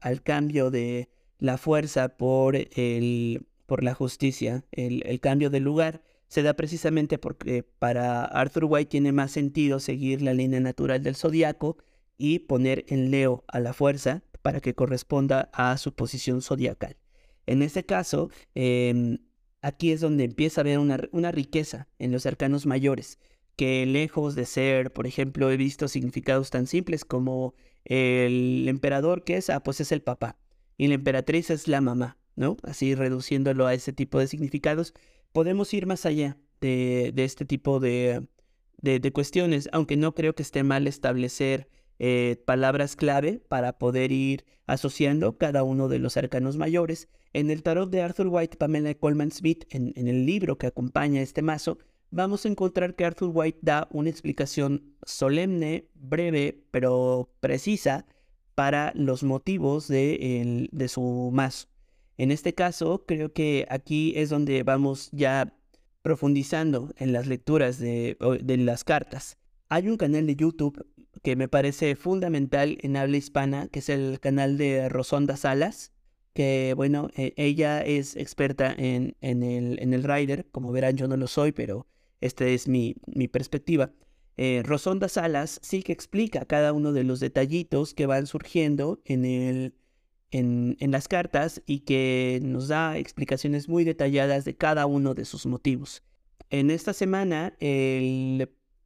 al 0.00 0.22
cambio 0.22 0.70
de 0.70 1.08
la 1.38 1.58
fuerza 1.58 2.16
por, 2.16 2.56
el, 2.56 3.46
por 3.66 3.82
la 3.82 3.94
justicia. 3.94 4.64
El, 4.70 5.20
cambio 5.20 5.50
de 5.50 5.60
lugar 5.60 6.02
se 6.28 6.42
da 6.42 6.54
precisamente 6.54 7.18
porque 7.18 7.62
para 7.62 8.24
Arthur 8.24 8.66
White 8.66 8.90
tiene 8.90 9.12
más 9.12 9.32
sentido 9.32 9.80
seguir 9.80 10.22
la 10.22 10.34
línea 10.34 10.60
natural 10.60 11.02
del 11.02 11.16
zodiaco 11.16 11.78
y 12.18 12.40
poner 12.40 12.84
en 12.88 13.10
Leo 13.10 13.44
a 13.48 13.60
la 13.60 13.72
fuerza 13.72 14.22
para 14.42 14.60
que 14.60 14.74
corresponda 14.74 15.50
a 15.52 15.76
su 15.78 15.94
posición 15.94 16.42
zodiacal. 16.42 16.96
En 17.46 17.62
este 17.62 17.84
caso, 17.84 18.30
em, 18.54 19.18
aquí 19.62 19.92
es 19.92 20.00
donde 20.00 20.24
empieza 20.24 20.60
a 20.60 20.62
haber 20.62 20.78
una, 20.78 20.98
una 21.12 21.32
riqueza 21.32 21.88
en 21.98 22.12
los 22.12 22.26
arcanos 22.26 22.66
mayores 22.66 23.18
que 23.56 23.86
lejos 23.86 24.34
de 24.34 24.46
ser, 24.46 24.92
por 24.92 25.06
ejemplo, 25.06 25.50
he 25.50 25.56
visto 25.56 25.88
significados 25.88 26.50
tan 26.50 26.66
simples 26.66 27.04
como 27.04 27.54
el 27.84 28.66
emperador, 28.68 29.24
que 29.24 29.36
es? 29.36 29.50
Ah, 29.50 29.62
pues 29.62 29.80
es 29.80 29.92
el 29.92 30.02
papá, 30.02 30.38
y 30.76 30.88
la 30.88 30.94
emperatriz 30.94 31.50
es 31.50 31.68
la 31.68 31.80
mamá, 31.80 32.18
¿no? 32.36 32.56
Así 32.62 32.94
reduciéndolo 32.94 33.66
a 33.66 33.74
ese 33.74 33.92
tipo 33.92 34.18
de 34.18 34.26
significados, 34.26 34.94
podemos 35.32 35.72
ir 35.74 35.86
más 35.86 36.06
allá 36.06 36.36
de, 36.60 37.12
este 37.16 37.44
tipo 37.44 37.78
de, 37.78 38.26
de, 38.80 39.12
cuestiones, 39.12 39.68
aunque 39.72 39.96
no 39.96 40.14
creo 40.14 40.34
que 40.34 40.42
esté 40.42 40.62
mal 40.62 40.86
establecer 40.86 41.68
eh, 41.98 42.42
palabras 42.46 42.96
clave 42.96 43.40
para 43.48 43.78
poder 43.78 44.12
ir 44.12 44.44
asociando 44.66 45.38
cada 45.38 45.62
uno 45.62 45.88
de 45.88 45.98
los 45.98 46.16
arcanos 46.16 46.56
mayores. 46.56 47.08
En 47.32 47.50
el 47.50 47.62
tarot 47.62 47.90
de 47.90 48.02
Arthur 48.02 48.28
White, 48.28 48.56
Pamela 48.56 48.94
Coleman 48.94 49.30
Smith, 49.30 49.64
en, 49.70 49.92
en 49.96 50.08
el 50.08 50.24
libro 50.24 50.56
que 50.58 50.66
acompaña 50.66 51.20
este 51.20 51.42
mazo, 51.42 51.78
vamos 52.10 52.44
a 52.44 52.48
encontrar 52.48 52.94
que 52.94 53.04
Arthur 53.04 53.30
White 53.32 53.58
da 53.62 53.88
una 53.90 54.10
explicación 54.10 54.94
solemne, 55.04 55.88
breve, 55.94 56.64
pero 56.70 57.30
precisa 57.40 58.06
para 58.54 58.92
los 58.94 59.24
motivos 59.24 59.88
de, 59.88 60.68
de 60.70 60.88
su 60.88 61.30
mazo. 61.32 61.68
En 62.16 62.30
este 62.30 62.54
caso, 62.54 63.04
creo 63.06 63.32
que 63.32 63.66
aquí 63.68 64.12
es 64.16 64.30
donde 64.30 64.62
vamos 64.62 65.08
ya 65.12 65.56
profundizando 66.02 66.92
en 66.98 67.12
las 67.12 67.26
lecturas 67.26 67.78
de, 67.78 68.16
de, 68.42 68.56
las 68.58 68.84
cartas. 68.84 69.38
Hay 69.68 69.88
un 69.88 69.96
canal 69.96 70.26
de 70.26 70.36
YouTube 70.36 70.86
que 71.22 71.36
me 71.36 71.48
parece 71.48 71.96
fundamental 71.96 72.78
en 72.82 72.96
habla 72.96 73.16
hispana, 73.16 73.68
que 73.68 73.78
es 73.80 73.88
el 73.88 74.20
canal 74.20 74.58
de 74.58 74.88
Rosonda 74.88 75.36
Salas, 75.36 75.92
que 76.34 76.74
bueno, 76.76 77.08
e, 77.16 77.32
ella 77.36 77.80
es 77.82 78.16
experta 78.16 78.74
en, 78.76 79.16
en, 79.20 79.42
el, 79.42 79.78
en 79.80 79.94
el 79.94 80.02
rider, 80.02 80.46
como 80.50 80.72
verán 80.72 80.96
yo 80.96 81.08
no 81.08 81.16
lo 81.16 81.26
soy, 81.26 81.52
pero 81.52 81.86
esta 82.20 82.46
es 82.46 82.68
mi, 82.68 82.96
mi 83.06 83.28
perspectiva. 83.28 83.92
Eh, 84.36 84.62
Rosonda 84.64 85.08
Salas 85.08 85.60
sí 85.62 85.82
que 85.82 85.92
explica 85.92 86.44
cada 86.44 86.72
uno 86.72 86.92
de 86.92 87.04
los 87.04 87.20
detallitos 87.20 87.94
que 87.94 88.06
van 88.06 88.26
surgiendo 88.26 89.00
en, 89.04 89.24
el, 89.24 89.74
en, 90.32 90.76
en, 90.80 90.90
las 90.90 91.06
cartas 91.06 91.62
y 91.66 91.80
que 91.80 92.40
nos 92.42 92.68
da 92.68 92.98
explicaciones 92.98 93.68
muy 93.68 93.84
detalladas 93.84 94.44
de 94.44 94.56
cada 94.56 94.86
uno 94.86 95.14
de 95.14 95.24
sus 95.24 95.46
motivos. 95.46 96.02
En 96.50 96.70
esta 96.70 96.92
semana, 96.92 97.54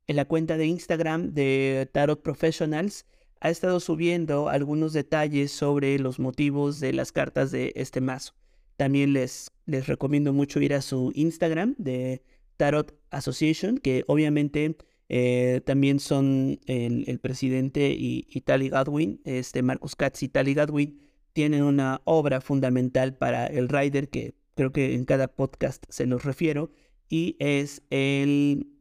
en 0.09 0.17
la 0.17 0.25
cuenta 0.25 0.57
de 0.57 0.67
Instagram 0.67 1.35
de 1.35 1.89
Tarot 1.93 2.23
Professionals 2.23 3.07
ha 3.41 3.51
estado 3.51 3.79
subiendo 3.79 4.49
algunos 4.49 4.93
detalles 4.93 5.53
sobre 5.53 5.99
los 5.99 6.19
motivos 6.19 6.81
de 6.81 6.93
las 6.93 7.13
cartas 7.13 7.53
de 7.53 7.73
este 7.77 8.01
mazo. 8.01 8.35
También 8.77 9.13
les, 9.13 9.53
les 9.67 9.87
recomiendo 9.87 10.33
mucho 10.33 10.61
ir 10.61 10.75
a 10.75 10.83
su 10.83 11.13
Instagram 11.15 11.75
de 11.79 12.23
Tarot 12.57 12.99
Association, 13.11 13.79
que 13.79 14.05
obviamente 14.07 14.77
eh, 15.11 15.61
también 15.65 16.01
son 16.01 16.59
el, 16.67 17.19
presidente 17.21 17.95
y, 17.97 18.23
Tali 18.45 18.71
Godwin, 18.71 19.21
este 19.25 19.63
Marcus 19.63 19.95
Katz 19.95 20.23
y 20.23 20.29
Tali 20.29 20.55
Godwin, 20.55 20.99
tienen 21.33 21.63
una 21.63 22.01
obra 22.05 22.41
fundamental 22.41 23.15
para 23.15 23.47
el 23.47 23.69
Rider 23.69 24.09
que 24.09 24.35
creo 24.55 24.73
que 24.73 24.95
en 24.95 25.05
cada 25.05 25.29
podcast 25.29 25.85
se 25.89 26.07
los 26.07 26.25
refiero, 26.25 26.71
y 27.09 27.37
es 27.39 27.83
el, 27.91 28.78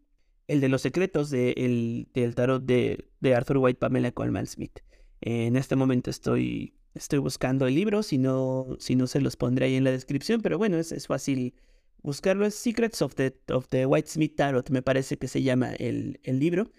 el 0.48 0.62
de 0.62 0.70
los 0.70 0.82
secretos 0.82 1.30
del 1.30 2.08
tarot 2.36 2.64
de, 2.64 3.10
Arthur 3.36 3.58
White, 3.58 3.80
Pamela 3.80 4.12
Coleman 4.12 4.48
Smith. 4.48 4.80
en 5.22 5.56
este 5.56 5.76
momento 5.76 6.10
estoy, 6.10 6.74
estoy 6.94 7.20
buscando 7.20 7.68
el 7.68 7.76
libro, 7.76 8.04
si 8.04 8.18
no, 8.18 8.78
si 8.80 8.96
no 8.96 9.08
se 9.08 9.22
los 9.22 9.36
pondré 9.36 9.66
ahí 9.66 9.76
en 9.76 9.84
la 9.84 9.92
descripción, 9.92 10.42
pero 10.42 10.58
bueno, 10.58 10.78
es, 10.78 10.92
es 10.92 11.08
fácil 11.08 11.54
buscarlo 12.02 12.46
es 12.46 12.56
Secrets 12.56 13.02
of 13.02 13.16
the, 13.16 13.36
of 13.52 13.68
the 13.68 13.86
White 13.86 14.10
Smith 14.10 14.36
Tarot, 14.36 14.70
me 14.70 14.82
parece 14.82 15.18
que 15.18 15.28
se 15.28 15.44
llama 15.44 15.74
el, 15.74 16.20
el 16.24 16.40
libro. 16.40 16.72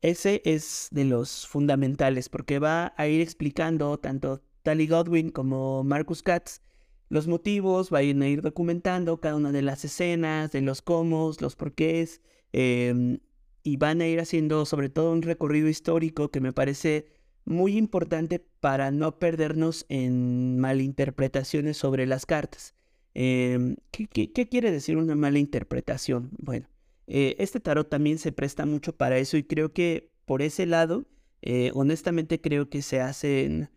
Ese 0.00 0.42
es 0.44 0.88
de 0.92 1.04
los 1.04 1.46
fundamentales 1.48 2.28
porque 2.28 2.60
va 2.60 2.94
a 2.96 3.08
ir 3.08 3.20
explicando 3.20 3.98
tanto 3.98 4.42
Tally 4.62 4.86
Godwin 4.86 5.30
como 5.30 5.82
Marcus 5.82 6.22
Katz 6.22 6.60
los 7.08 7.26
motivos, 7.26 7.92
va 7.92 7.98
a 7.98 8.02
ir 8.02 8.42
documentando 8.42 9.18
cada 9.18 9.36
una 9.36 9.50
de 9.50 9.62
las 9.62 9.84
escenas, 9.84 10.52
de 10.52 10.60
los 10.60 10.82
cómo, 10.82 11.32
los 11.40 11.56
porqués, 11.56 12.20
em, 12.52 13.18
y 13.62 13.76
van 13.76 14.00
a 14.00 14.06
ir 14.06 14.20
haciendo 14.20 14.64
sobre 14.64 14.88
todo 14.88 15.12
un 15.12 15.22
recorrido 15.22 15.68
histórico 15.68 16.30
que 16.30 16.40
me 16.40 16.52
parece 16.52 17.06
muy 17.44 17.76
importante 17.76 18.40
para 18.60 18.90
no 18.90 19.18
perdernos 19.18 19.86
en 19.88 20.58
malinterpretaciones 20.58 21.76
sobre 21.76 22.06
las 22.06 22.26
cartas. 22.26 22.74
Em, 23.14 23.76
¿qué, 23.90 24.30
quiere 24.48 24.70
decir 24.70 24.96
una 24.96 25.14
mala 25.14 25.38
interpretación? 25.38 26.30
Bueno, 26.38 26.68
eh, 27.06 27.36
este 27.38 27.58
tarot 27.58 27.88
también 27.88 28.18
se 28.18 28.32
presta 28.32 28.66
mucho 28.66 28.96
para 28.96 29.18
eso 29.18 29.36
y 29.36 29.44
creo 29.44 29.72
que 29.72 30.10
por 30.24 30.42
ese 30.42 30.66
lado, 30.66 31.06
eh, 31.42 31.70
honestamente 31.74 32.40
creo 32.40 32.68
que 32.68 32.82
se 32.82 33.00
hacen, 33.00 33.70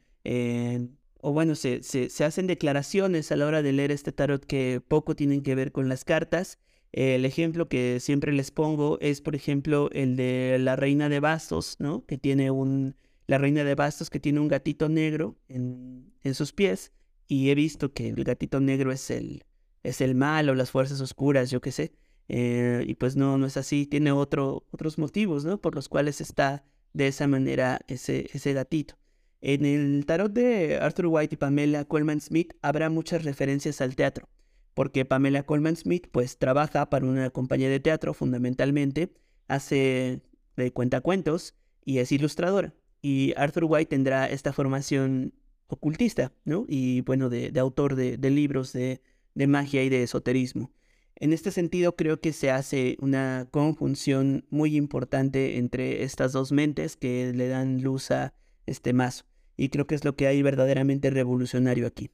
o 1.22 1.32
bueno, 1.34 1.56
se, 1.56 1.82
se, 1.84 2.24
hacen 2.24 2.48
declaraciones 2.48 3.32
a 3.32 3.38
la 3.38 3.46
hora 3.46 3.62
de 3.62 3.72
leer 3.72 3.92
este 3.92 4.12
tarot 4.12 4.44
que 4.46 4.82
poco 4.86 5.16
tienen 5.16 5.44
que 5.44 5.56
ver 5.56 5.72
con 5.72 5.88
las 5.88 6.04
cartas. 6.04 6.60
El 6.94 7.26
ejemplo 7.26 7.70
que 7.70 8.00
siempre 8.00 8.34
les 8.34 8.52
pongo 8.52 9.00
es, 9.00 9.22
por 9.22 9.36
ejemplo, 9.36 9.90
el 9.92 10.16
de 10.16 10.58
la 10.60 10.76
reina 10.76 11.10
de 11.10 11.20
bastos, 11.20 11.78
¿no? 11.80 12.06
Que 12.06 12.18
tiene 12.18 12.52
un, 12.52 12.96
la 13.28 13.38
reina 13.38 13.64
de 13.64 13.76
bastos 13.76 14.10
que 14.10 14.20
tiene 14.20 14.40
un 14.40 14.48
gatito 14.48 14.90
negro 14.90 15.38
en, 15.48 16.14
en 16.24 16.36
sus 16.36 16.52
pies 16.54 16.92
y 17.28 17.50
he 17.50 17.56
visto 17.56 17.94
que 17.94 18.10
el 18.10 18.24
gatito 18.24 18.60
negro 18.60 18.92
es 18.92 19.10
el, 19.10 19.46
es 19.84 20.02
el 20.02 20.16
mal 20.16 20.50
o 20.50 20.56
las 20.56 20.72
fuerzas 20.72 21.00
oscuras, 21.02 21.50
yo 21.50 21.62
qué 21.62 21.72
sé. 21.72 21.94
Eh, 22.28 22.84
y 22.88 22.96
pues 22.96 23.16
no, 23.16 23.38
no 23.38 23.46
es 23.46 23.58
así, 23.58 23.86
tiene 23.86 24.12
otro, 24.12 24.66
otros 24.72 24.98
motivos, 24.98 25.46
¿no? 25.46 25.60
Por 25.60 25.76
los 25.76 25.90
cuales 25.90 26.22
está 26.22 26.64
de 26.94 27.08
esa 27.08 27.28
manera 27.28 27.80
ese, 27.88 28.30
ese 28.34 28.54
gatito. 28.54 28.98
En 29.42 29.66
el 29.66 30.06
tarot 30.06 30.32
de 30.32 30.78
Arthur 30.78 31.08
White 31.08 31.36
y 31.36 31.38
Pamela 31.38 31.86
Coleman 31.86 32.22
Smith 32.22 32.54
habrá 32.62 32.90
muchas 32.90 33.24
referencias 33.24 33.82
al 33.82 33.96
teatro, 33.96 34.30
porque 34.74 35.06
Pamela 35.06 35.44
Coleman 35.44 35.76
Smith 35.76 36.08
pues 36.12 36.38
trabaja 36.38 36.90
para 36.90 37.06
una 37.06 37.30
compañía 37.30 37.70
de 37.70 37.80
teatro 37.80 38.14
fundamentalmente, 38.14 39.14
hace 39.48 40.22
de 40.56 40.72
cuentacuentos 40.72 41.56
y 41.84 42.00
es 42.00 42.12
ilustradora. 42.12 42.74
Y 43.02 43.34
Arthur 43.36 43.66
White 43.66 43.90
tendrá 43.90 44.30
esta 44.30 44.54
formación 44.54 45.34
ocultista, 45.68 46.34
¿no? 46.46 46.66
Y 46.68 47.02
bueno, 47.02 47.30
de, 47.30 47.52
autor 47.60 47.96
de, 47.96 48.30
libros 48.30 48.74
de, 48.74 49.02
de 49.34 49.48
magia 49.48 49.84
y 49.84 49.90
de 49.90 50.04
esoterismo. 50.04 50.72
En 51.16 51.34
este 51.34 51.52
sentido, 51.52 51.96
creo 51.96 52.20
que 52.20 52.34
se 52.34 52.50
hace 52.52 52.98
una 53.00 53.48
conjunción 53.52 54.46
muy 54.50 54.76
importante 54.76 55.58
entre 55.58 56.04
estas 56.04 56.32
dos 56.32 56.52
mentes 56.52 56.98
que 56.98 57.32
le 57.34 57.48
dan 57.48 57.82
luz 57.84 58.12
a 58.12 58.34
este 58.66 58.94
mazo. 58.94 59.26
Y 59.56 59.70
creo 59.70 59.86
que 59.86 59.96
es 59.96 60.04
lo 60.04 60.16
que 60.16 60.28
hay 60.28 60.42
verdaderamente 60.42 61.10
revolucionario 61.12 61.86
aquí. 61.86 62.10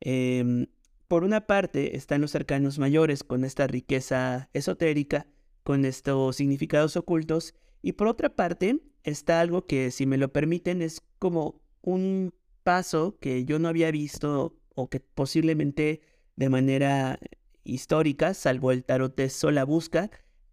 Em, 0.00 0.66
por 1.08 1.24
una 1.24 1.46
parte 1.46 1.96
están 1.96 2.20
los 2.20 2.34
arcanos 2.34 2.78
mayores 2.78 3.24
con 3.24 3.44
esta 3.44 3.66
riqueza 3.66 4.50
esotérica, 4.52 5.26
con 5.62 5.84
estos 5.84 6.36
significados 6.36 6.96
ocultos, 6.96 7.54
y 7.82 7.92
por 7.92 8.08
otra 8.08 8.36
parte 8.36 8.80
está 9.02 9.40
algo 9.40 9.66
que, 9.66 9.90
si 9.90 10.06
me 10.06 10.18
lo 10.18 10.32
permiten, 10.32 10.82
es 10.82 11.02
como 11.18 11.62
un 11.80 12.34
paso 12.62 13.18
que 13.20 13.44
yo 13.46 13.58
no 13.58 13.68
había 13.68 13.90
visto 13.90 14.58
o 14.74 14.90
que 14.90 15.00
posiblemente 15.00 16.02
de 16.36 16.48
manera 16.50 17.18
histórica, 17.64 18.34
salvo 18.34 18.70
el 18.70 18.84
tarot 18.84 19.16
de 19.16 19.30
Sola 19.30 19.64
Busca, 19.64 20.10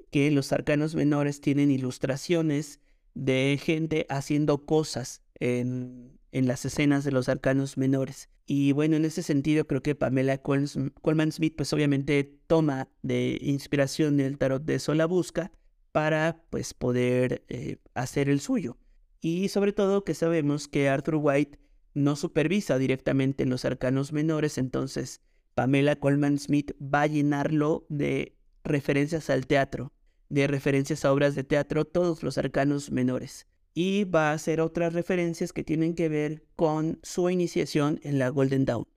que 0.09 0.31
los 0.31 0.53
arcanos 0.53 0.95
menores 0.95 1.41
tienen 1.41 1.69
ilustraciones 1.71 2.79
de 3.13 3.59
gente 3.61 4.05
haciendo 4.09 4.65
cosas 4.65 5.21
en, 5.39 6.14
en 6.35 6.47
las 6.47 6.65
escenas 6.65 7.05
de 7.05 7.13
los 7.13 7.29
arcanos 7.29 7.77
menores. 7.77 8.27
Y 8.45 8.73
bueno, 8.73 8.97
en 8.97 9.05
ese 9.05 9.23
sentido 9.23 9.67
creo 9.67 9.81
que 9.81 9.95
Pamela 9.95 10.37
Coleman 10.37 11.31
Smith 11.31 11.53
pues 11.55 11.71
obviamente 11.71 12.37
toma 12.47 12.89
de 13.03 13.37
inspiración 13.41 14.19
el 14.19 14.37
tarot 14.37 14.61
de 14.61 14.79
Sola 14.79 15.05
Busca 15.05 15.53
para 15.93 16.43
pues 16.49 16.73
poder 16.73 17.45
eh, 17.47 17.77
hacer 17.93 18.27
el 18.27 18.41
suyo. 18.41 18.77
Y 19.21 19.47
sobre 19.47 19.71
todo 19.71 20.03
que 20.03 20.13
sabemos 20.13 20.67
que 20.67 20.89
Arthur 20.89 21.15
White 21.21 21.57
no 21.93 22.17
supervisa 22.17 22.77
directamente 22.77 23.43
en 23.43 23.49
los 23.49 23.63
arcanos 23.63 24.11
menores, 24.11 24.57
entonces 24.57 25.21
Pamela 25.53 25.95
Coleman 25.95 26.37
Smith 26.37 26.73
va 26.81 27.03
a 27.03 27.07
llenarlo 27.07 27.85
de 27.87 28.35
referencias 28.65 29.29
al 29.29 29.47
teatro, 29.47 29.93
de 30.27 30.47
referencias 30.47 31.05
a 31.05 31.13
obras 31.13 31.33
de 31.33 31.45
teatro, 31.45 31.85
todos 31.85 32.23
los 32.23 32.37
arcanos 32.37 32.91
menores. 32.91 33.47
Y 33.75 34.05
va 34.05 34.31
a 34.31 34.33
hacer 34.33 34.61
otras 34.61 34.93
referencias 34.93 35.53
que 35.53 35.63
tienen 35.63 35.93
que 35.93 36.09
ver 36.09 36.43
con 36.55 36.97
su 37.03 37.29
iniciación 37.29 37.99
en 38.03 38.17
la 38.17 38.29
Golden 38.29 38.65
Dawn. 38.65 38.87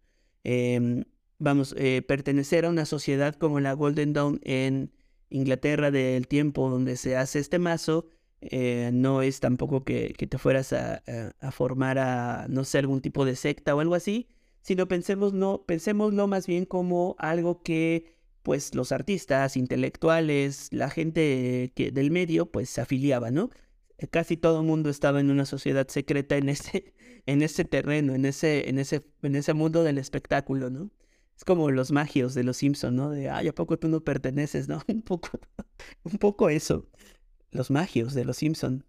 Em, 0.45 1.05
vamos, 1.39 1.75
eh, 1.77 2.01
pertenecer 2.03 2.65
a 2.65 2.71
una 2.71 2.87
sociedad 2.87 3.35
como 3.35 3.61
la 3.61 3.75
Golden 3.75 4.13
Dawn 4.15 4.41
en 4.45 4.93
Inglaterra 5.31 5.91
del 5.91 6.29
tiempo 6.29 6.71
donde 6.71 6.97
se 6.97 7.17
hace 7.17 7.41
este 7.41 7.59
mazo, 7.59 8.07
eh, 8.41 8.91
no 8.93 9.21
es 9.23 9.41
tampoco 9.41 9.85
que, 9.85 10.15
te 10.17 10.39
fueras 10.39 10.73
a, 10.73 11.03
formar 11.51 11.99
a, 11.99 12.47
no 12.49 12.65
sé, 12.65 12.79
algún 12.79 13.01
tipo 13.01 13.25
de 13.25 13.37
secta 13.37 13.75
o 13.75 13.81
algo 13.81 13.95
así, 13.95 14.29
sino 14.63 14.87
pensémoslo 14.87 16.27
más 16.29 16.47
bien 16.47 16.65
como 16.67 17.17
algo 17.19 17.63
que 17.63 18.17
pues 18.43 18.75
los 18.75 18.93
artistas, 18.93 19.57
intelectuales, 19.57 20.69
la 20.73 20.89
gente 20.89 21.73
del 21.77 22.11
medio 22.11 22.47
pues 22.51 22.71
se 22.71 22.81
afiliaba, 22.81 23.31
¿no? 23.31 23.51
Casi 24.11 24.37
todo 24.37 24.61
el 24.61 24.67
mundo 24.67 24.91
estaba 24.91 25.21
en 25.21 25.31
una 25.31 25.45
sociedad 25.45 25.89
secreta 25.89 26.37
en 26.37 26.49
ese, 26.49 26.95
en 27.27 27.43
ese 27.43 27.65
terreno, 27.65 28.15
en 28.15 28.25
ese, 28.25 28.69
en 28.69 28.79
ese, 28.79 29.03
en 29.23 29.37
ese 29.37 29.55
mundo 29.55 29.83
del 29.83 29.99
espectáculo, 29.99 30.71
¿no? 30.71 30.91
Es 31.37 31.45
como 31.45 31.71
los 31.71 31.93
magios 31.93 32.35
de 32.35 32.43
los 32.45 32.57
Simpson, 32.57 32.97
¿no? 32.97 33.11
De, 33.11 33.31
ay, 33.31 33.49
¿a 33.49 33.55
poco 33.55 33.79
tú 33.79 33.89
no 33.89 34.01
perteneces, 34.03 34.69
no? 34.69 34.83
Un 34.89 35.03
poco, 35.03 35.31
un 36.05 36.19
poco 36.19 36.49
eso. 36.49 36.89
Los 37.53 37.71
magios 37.71 38.15
de 38.15 38.25
los 38.25 38.39
Simpson. 38.39 38.85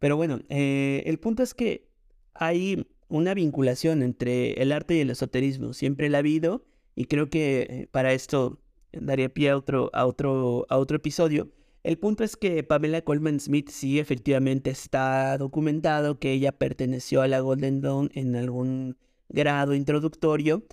Pero 0.00 0.16
bueno, 0.16 0.40
eh, 0.48 1.04
el 1.06 1.18
punto 1.20 1.44
es 1.44 1.54
que 1.54 1.88
hay 2.34 2.88
una 3.08 3.34
vinculación 3.34 4.02
entre 4.02 4.54
el 4.54 4.72
arte 4.72 4.96
y 4.96 5.00
el 5.00 5.10
esoterismo. 5.10 5.74
Siempre 5.74 6.08
la 6.08 6.18
ha 6.18 6.20
habido 6.20 6.64
y 6.96 7.04
creo 7.04 7.30
que 7.30 7.66
eh, 7.70 7.88
para 7.90 8.12
esto 8.12 8.60
daría 8.92 9.32
pie 9.32 9.50
a 9.50 9.56
otro, 9.56 9.90
a 9.92 10.06
otro, 10.06 10.66
a 10.68 10.78
otro 10.78 10.96
episodio. 10.96 11.52
El 11.82 11.98
punto 11.98 12.22
es 12.22 12.36
que 12.36 12.62
Pamela 12.62 13.02
Coleman 13.02 13.40
Smith 13.40 13.68
sí 13.70 13.98
efectivamente 13.98 14.70
está 14.70 15.36
documentado 15.36 16.18
que 16.20 16.32
ella 16.32 16.52
perteneció 16.52 17.22
a 17.22 17.28
la 17.28 17.40
Golden 17.40 17.80
Dawn 17.80 18.10
en 18.14 18.36
algún 18.36 18.96
grado 19.28 19.74
introductorio 19.74 20.64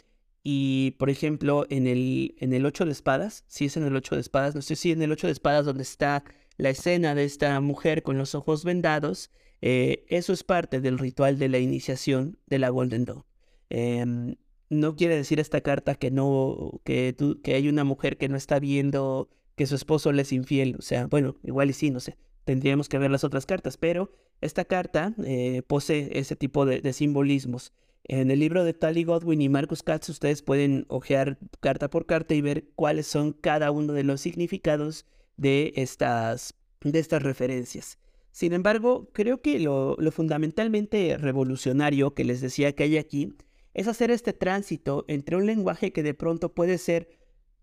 y, 0.43 0.91
por 0.99 1.09
ejemplo, 1.09 1.65
en 1.69 1.87
el, 1.87 2.35
en 2.39 2.53
el 2.53 2.65
8 2.65 2.85
de 2.85 2.91
espadas, 2.91 3.43
si 3.47 3.65
es 3.65 3.77
en 3.77 3.85
el 3.85 3.95
8 3.95 4.15
de 4.15 4.21
espadas, 4.21 4.53
no 4.53 4.61
sé 4.61 4.75
si 4.75 4.91
en 4.91 5.01
el 5.01 5.11
8 5.11 5.27
de 5.27 5.33
espadas 5.33 5.65
donde 5.65 5.83
está 5.83 6.23
la 6.57 6.69
escena 6.69 7.15
de 7.15 7.23
esta 7.23 7.59
mujer 7.59 8.03
con 8.03 8.17
los 8.19 8.35
ojos 8.35 8.63
vendados, 8.63 9.31
eh, 9.61 10.05
eso 10.09 10.31
es 10.31 10.43
parte 10.43 10.79
del 10.79 10.99
ritual 10.99 11.39
de 11.39 11.49
la 11.49 11.57
iniciación 11.57 12.37
de 12.45 12.59
la 12.59 12.69
Golden 12.69 13.05
Dawn. 13.05 13.25
Em, 13.69 14.35
no 14.69 14.95
quiere 14.95 15.15
decir 15.15 15.39
esta 15.39 15.61
carta 15.61 15.95
que 15.95 16.11
no, 16.11 16.81
que 16.83 17.15
hay 17.47 17.67
una 17.67 17.83
mujer 17.83 18.17
que 18.17 18.29
no 18.29 18.37
está 18.37 18.59
viendo 18.59 19.29
que 19.59 19.67
su 19.67 19.75
esposo 19.75 20.13
le 20.13 20.21
es 20.21 20.31
infiel. 20.31 20.77
O 20.79 20.81
sea, 20.81 21.07
bueno, 21.07 21.35
igual 21.43 21.69
y 21.69 21.73
sí, 21.73 21.89
no 21.89 21.99
sé. 21.99 22.15
Tendríamos 22.45 22.87
que 22.87 22.97
ver 22.97 23.11
las 23.11 23.25
otras 23.25 23.45
cartas, 23.45 23.75
pero 23.75 24.09
esta 24.39 24.63
carta 24.63 25.13
eh, 25.25 25.63
posee 25.67 26.17
ese 26.17 26.37
tipo 26.37 26.65
de 26.65 26.93
simbolismos. 26.93 27.73
En 28.05 28.31
el 28.31 28.39
libro 28.39 28.63
de 28.63 28.73
Tally 28.73 29.03
Godwin 29.03 29.41
y 29.41 29.49
Marcus 29.49 29.83
Katz 29.83 30.07
ustedes 30.07 30.43
pueden 30.43 30.85
ojear 30.87 31.39
carta 31.59 31.89
por 31.89 32.05
carta 32.05 32.35
y 32.35 32.39
ver 32.39 32.69
cuáles 32.75 33.05
son 33.07 33.33
cada 33.33 33.69
uno 33.71 33.91
de 33.91 34.05
los 34.05 34.21
significados 34.21 35.05
de 35.35 35.73
estas, 35.75 36.53
de 36.79 36.97
estas 36.97 37.21
referencias. 37.21 37.99
Sin 38.31 38.53
embargo, 38.53 39.09
creo 39.11 39.41
que 39.41 39.59
lo, 39.59 39.97
lo 39.99 40.11
fundamentalmente 40.13 41.17
revolucionario 41.17 42.13
que 42.13 42.23
les 42.23 42.39
decía 42.39 42.71
que 42.71 42.83
hay 42.83 42.97
aquí 42.97 43.35
es 43.73 43.89
hacer 43.89 44.09
este 44.09 44.31
tránsito 44.31 45.03
entre 45.09 45.35
un 45.35 45.45
lenguaje 45.45 45.91
que 45.91 46.01
de 46.01 46.13
pronto 46.13 46.53
puede 46.53 46.77
ser 46.77 47.18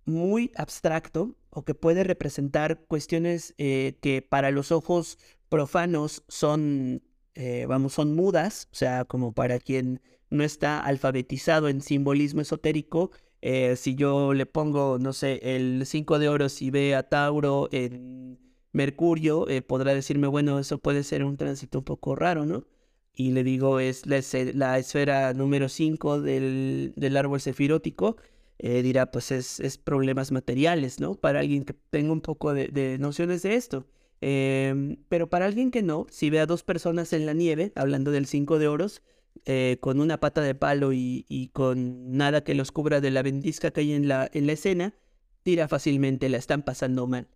muy 0.06 0.52
abstracto 0.56 1.36
o 1.50 1.64
que 1.64 1.74
puede 1.74 2.04
representar 2.04 2.84
cuestiones 2.86 3.54
eh, 3.58 3.98
que 4.00 4.22
para 4.22 4.50
los 4.50 4.72
ojos 4.72 5.18
profanos 5.48 6.24
son, 6.28 7.02
eh, 7.34 7.66
vamos, 7.68 7.94
son 7.94 8.14
mudas, 8.14 8.68
o 8.72 8.76
sea, 8.76 9.04
como 9.04 9.32
para 9.32 9.58
quien 9.58 10.00
no 10.30 10.44
está 10.44 10.80
alfabetizado 10.80 11.68
en 11.68 11.80
simbolismo 11.80 12.40
esotérico, 12.40 13.10
eh, 13.42 13.76
si 13.76 13.94
yo 13.94 14.32
le 14.32 14.46
pongo, 14.46 14.98
no 14.98 15.12
sé, 15.12 15.40
el 15.42 15.84
5 15.86 16.18
de 16.18 16.28
oro 16.28 16.46
y 16.58 16.70
ve 16.70 16.94
a 16.94 17.08
Tauro 17.08 17.68
en 17.72 18.38
Mercurio, 18.72 19.46
podrá 19.66 19.94
decirme, 19.94 20.26
bueno, 20.26 20.58
eso 20.58 20.78
puede 20.78 21.04
ser 21.04 21.24
un 21.24 21.36
tránsito 21.36 21.78
un 21.78 21.84
poco 21.84 22.14
raro, 22.16 22.44
¿no? 22.44 22.66
Y 23.14 23.32
le 23.32 23.44
digo, 23.44 23.80
es 23.80 24.04
la, 24.04 24.78
esfera 24.78 25.32
número 25.32 25.70
5 25.70 26.20
del, 26.20 26.92
del, 26.96 27.16
árbol 27.16 27.40
sefirótico. 27.40 28.16
Eh, 28.58 28.82
dirá, 28.82 29.10
pues 29.10 29.30
es, 29.32 29.60
es, 29.60 29.78
problemas 29.78 30.32
materiales, 30.32 31.00
¿no? 31.00 31.14
Para 31.14 31.40
alguien 31.40 31.64
que 31.64 31.74
tenga 31.74 32.12
un 32.12 32.22
poco 32.22 32.54
de, 32.54 32.68
de 32.68 32.98
nociones 32.98 33.42
de 33.42 33.54
esto. 33.54 33.86
Em, 34.20 34.96
pero 35.08 35.28
para 35.28 35.46
alguien 35.46 35.70
que 35.70 35.82
no, 35.82 36.06
si 36.10 36.30
ve 36.30 36.40
a 36.40 36.46
dos 36.46 36.62
personas 36.62 37.12
en 37.12 37.26
la 37.26 37.34
nieve, 37.34 37.72
hablando 37.74 38.10
del 38.10 38.26
5 38.26 38.58
de 38.58 38.68
oros, 38.68 39.02
eh, 39.44 39.76
con 39.80 40.00
una 40.00 40.18
pata 40.18 40.40
de 40.40 40.54
palo 40.54 40.92
y, 40.92 41.50
con 41.52 42.16
nada 42.16 42.42
que 42.42 42.54
los 42.54 42.72
cubra 42.72 43.00
de 43.00 43.10
la 43.10 43.22
ventisca 43.22 43.70
que 43.70 43.80
hay 43.82 43.92
en 43.92 44.08
la, 44.08 44.28
en 44.32 44.46
la 44.46 44.52
escena, 44.52 44.94
tira 45.42 45.68
fácilmente, 45.68 46.28
la 46.28 46.38
están 46.38 46.62
pasando 46.62 47.06
mal. 47.06 47.28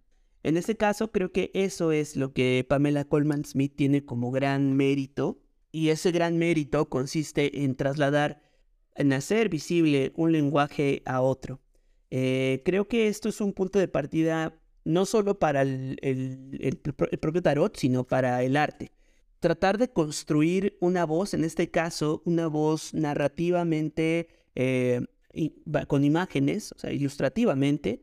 En 0.43 0.57
ese 0.57 0.77
caso, 0.77 1.13
creo 1.13 1.33
que 1.33 1.51
eso 1.55 1.93
es 1.93 2.17
lo 2.17 2.33
que 2.33 2.65
Pamela 2.69 3.05
Coleman 3.05 3.45
Smith 3.45 3.75
tiene 3.77 4.05
como 4.05 4.31
gran 4.31 4.75
mérito, 4.75 5.39
y 5.73 5.91
ese 5.91 6.11
gran 6.11 6.39
mérito 6.39 6.89
consiste 6.89 7.63
en 7.63 7.77
trasladar, 7.77 8.43
en 9.01 9.13
hacer 9.13 9.49
visible 9.49 10.13
un 10.17 10.33
lenguaje 10.33 11.03
a 11.07 11.21
otro. 11.21 11.61
Eh, 12.11 12.63
creo 12.65 12.89
que 12.89 13.09
esto 13.09 13.29
es 13.29 13.41
un 13.41 13.53
punto 13.53 13.79
de 13.79 13.89
partida 13.89 14.55
no 14.85 15.07
solo 15.07 15.39
para 15.39 15.63
el 15.63 16.81
propio 17.21 17.43
tarot, 17.43 17.77
sino 17.77 18.05
para 18.05 18.43
el 18.43 18.57
arte 18.57 18.93
tratar 19.41 19.79
de 19.79 19.89
construir 19.89 20.77
una 20.81 21.05
voz, 21.05 21.35
en 21.35 21.45
este 21.45 21.71
caso, 21.71 22.23
una 22.25 22.47
voz 22.47 22.95
narrativamente 22.95 24.29
eh, 24.55 25.01
con 25.89 26.05
imágenes, 26.05 26.73
o 26.73 26.79
sea, 26.79 26.93
ilustrativamente, 26.93 28.03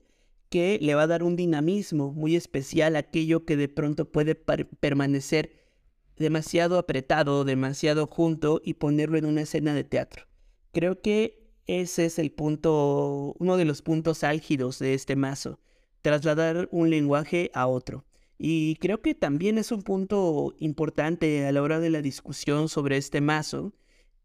que 0.50 0.80
le 0.82 0.96
va 0.96 1.04
a 1.04 1.08
dar 1.08 1.24
un 1.24 1.36
dinamismo 1.36 2.12
muy 2.12 2.36
especial 2.36 2.96
a 2.96 3.00
aquello 3.00 3.46
que 3.46 3.56
de 3.56 3.70
pronto 3.70 4.12
puede 4.12 4.34
permanecer 4.36 5.52
demasiado 6.18 6.80
apretado, 6.80 7.46
demasiado 7.46 8.08
junto 8.08 8.62
y 8.64 8.76
ponerlo 8.76 9.18
en 9.18 9.26
una 9.26 9.42
escena 9.42 9.76
de 9.76 9.84
teatro. 9.84 10.26
Creo 10.78 11.02
que 11.02 11.50
ese 11.66 12.06
es 12.06 12.20
el 12.20 12.32
punto, 12.32 13.34
uno 13.40 13.58
de 13.58 13.66
los 13.66 13.82
puntos 13.82 14.24
álgidos 14.24 14.78
de 14.78 14.94
este 14.94 15.16
mazo, 15.16 15.60
trasladar 16.04 16.70
un 16.72 16.92
lenguaje 16.92 17.50
a 17.56 17.66
otro. 17.66 18.06
Y 18.38 18.76
creo 18.76 19.02
que 19.02 19.16
también 19.16 19.58
es 19.58 19.72
un 19.72 19.82
punto 19.82 20.54
importante 20.60 21.48
a 21.48 21.52
la 21.52 21.64
hora 21.64 21.80
de 21.80 21.90
la 21.90 22.04
discusión 22.04 22.70
sobre 22.70 22.98
este 22.98 23.22
mazo, 23.22 23.74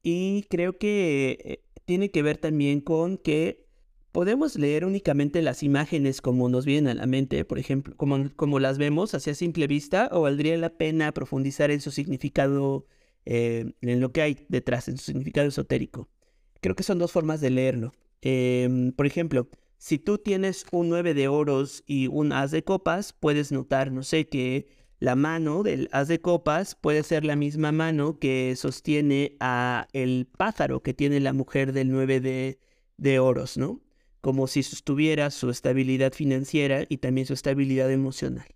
Y 0.02 0.42
creo 0.50 0.76
que 0.76 1.38
eh, 1.42 1.64
tiene 1.86 2.10
que 2.10 2.22
ver 2.22 2.36
también 2.36 2.82
con 2.82 3.16
que 3.16 3.66
podemos 4.12 4.56
leer 4.58 4.84
únicamente 4.84 5.40
las 5.40 5.62
imágenes 5.62 6.20
como 6.20 6.50
nos 6.50 6.66
vienen 6.66 6.88
a 6.90 6.94
la 6.94 7.06
mente, 7.06 7.46
por 7.46 7.58
ejemplo, 7.58 7.96
como, 7.96 8.30
como 8.36 8.60
las 8.60 8.76
vemos 8.76 9.14
hacia 9.14 9.34
simple 9.34 9.66
vista, 9.68 10.10
o 10.12 10.22
valdría 10.22 10.58
la 10.58 10.76
pena 10.76 11.12
profundizar 11.12 11.70
en 11.70 11.80
su 11.80 11.90
significado, 11.92 12.86
eh, 13.24 13.72
en 13.80 14.00
lo 14.00 14.12
que 14.12 14.20
hay 14.20 14.46
detrás, 14.50 14.88
en 14.88 14.98
su 14.98 15.04
significado 15.04 15.48
esotérico. 15.48 16.11
Creo 16.62 16.76
que 16.76 16.84
son 16.84 16.98
dos 17.00 17.10
formas 17.10 17.40
de 17.40 17.50
leerlo. 17.50 17.92
Em, 18.22 18.92
por 18.92 19.06
ejemplo, 19.06 19.48
si 19.78 19.98
tú 19.98 20.18
tienes 20.18 20.64
un 20.70 20.88
9 20.88 21.12
de 21.12 21.26
oros 21.26 21.82
y 21.86 22.06
un 22.06 22.32
as 22.32 22.52
de 22.52 22.62
copas, 22.62 23.12
puedes 23.12 23.50
notar, 23.50 23.90
no 23.90 24.04
sé, 24.04 24.28
que 24.28 24.68
la 25.00 25.16
mano 25.16 25.64
del 25.64 25.88
as 25.90 26.06
de 26.06 26.20
copas 26.20 26.76
puede 26.76 27.02
ser 27.02 27.24
la 27.24 27.34
misma 27.34 27.72
mano 27.72 28.20
que 28.20 28.54
sostiene 28.54 29.36
a 29.40 29.88
el 29.92 30.28
pájaro 30.38 30.84
que 30.84 30.94
tiene 30.94 31.18
la 31.18 31.32
mujer 31.32 31.72
del 31.72 31.90
9 31.90 32.20
de, 32.20 32.60
de 32.96 33.18
oros, 33.18 33.56
¿no? 33.58 33.82
Como 34.20 34.46
si 34.46 34.62
sostuviera 34.62 35.32
su 35.32 35.50
estabilidad 35.50 36.12
financiera 36.12 36.84
y 36.88 36.98
también 36.98 37.26
su 37.26 37.32
estabilidad 37.32 37.90
emocional. 37.90 38.46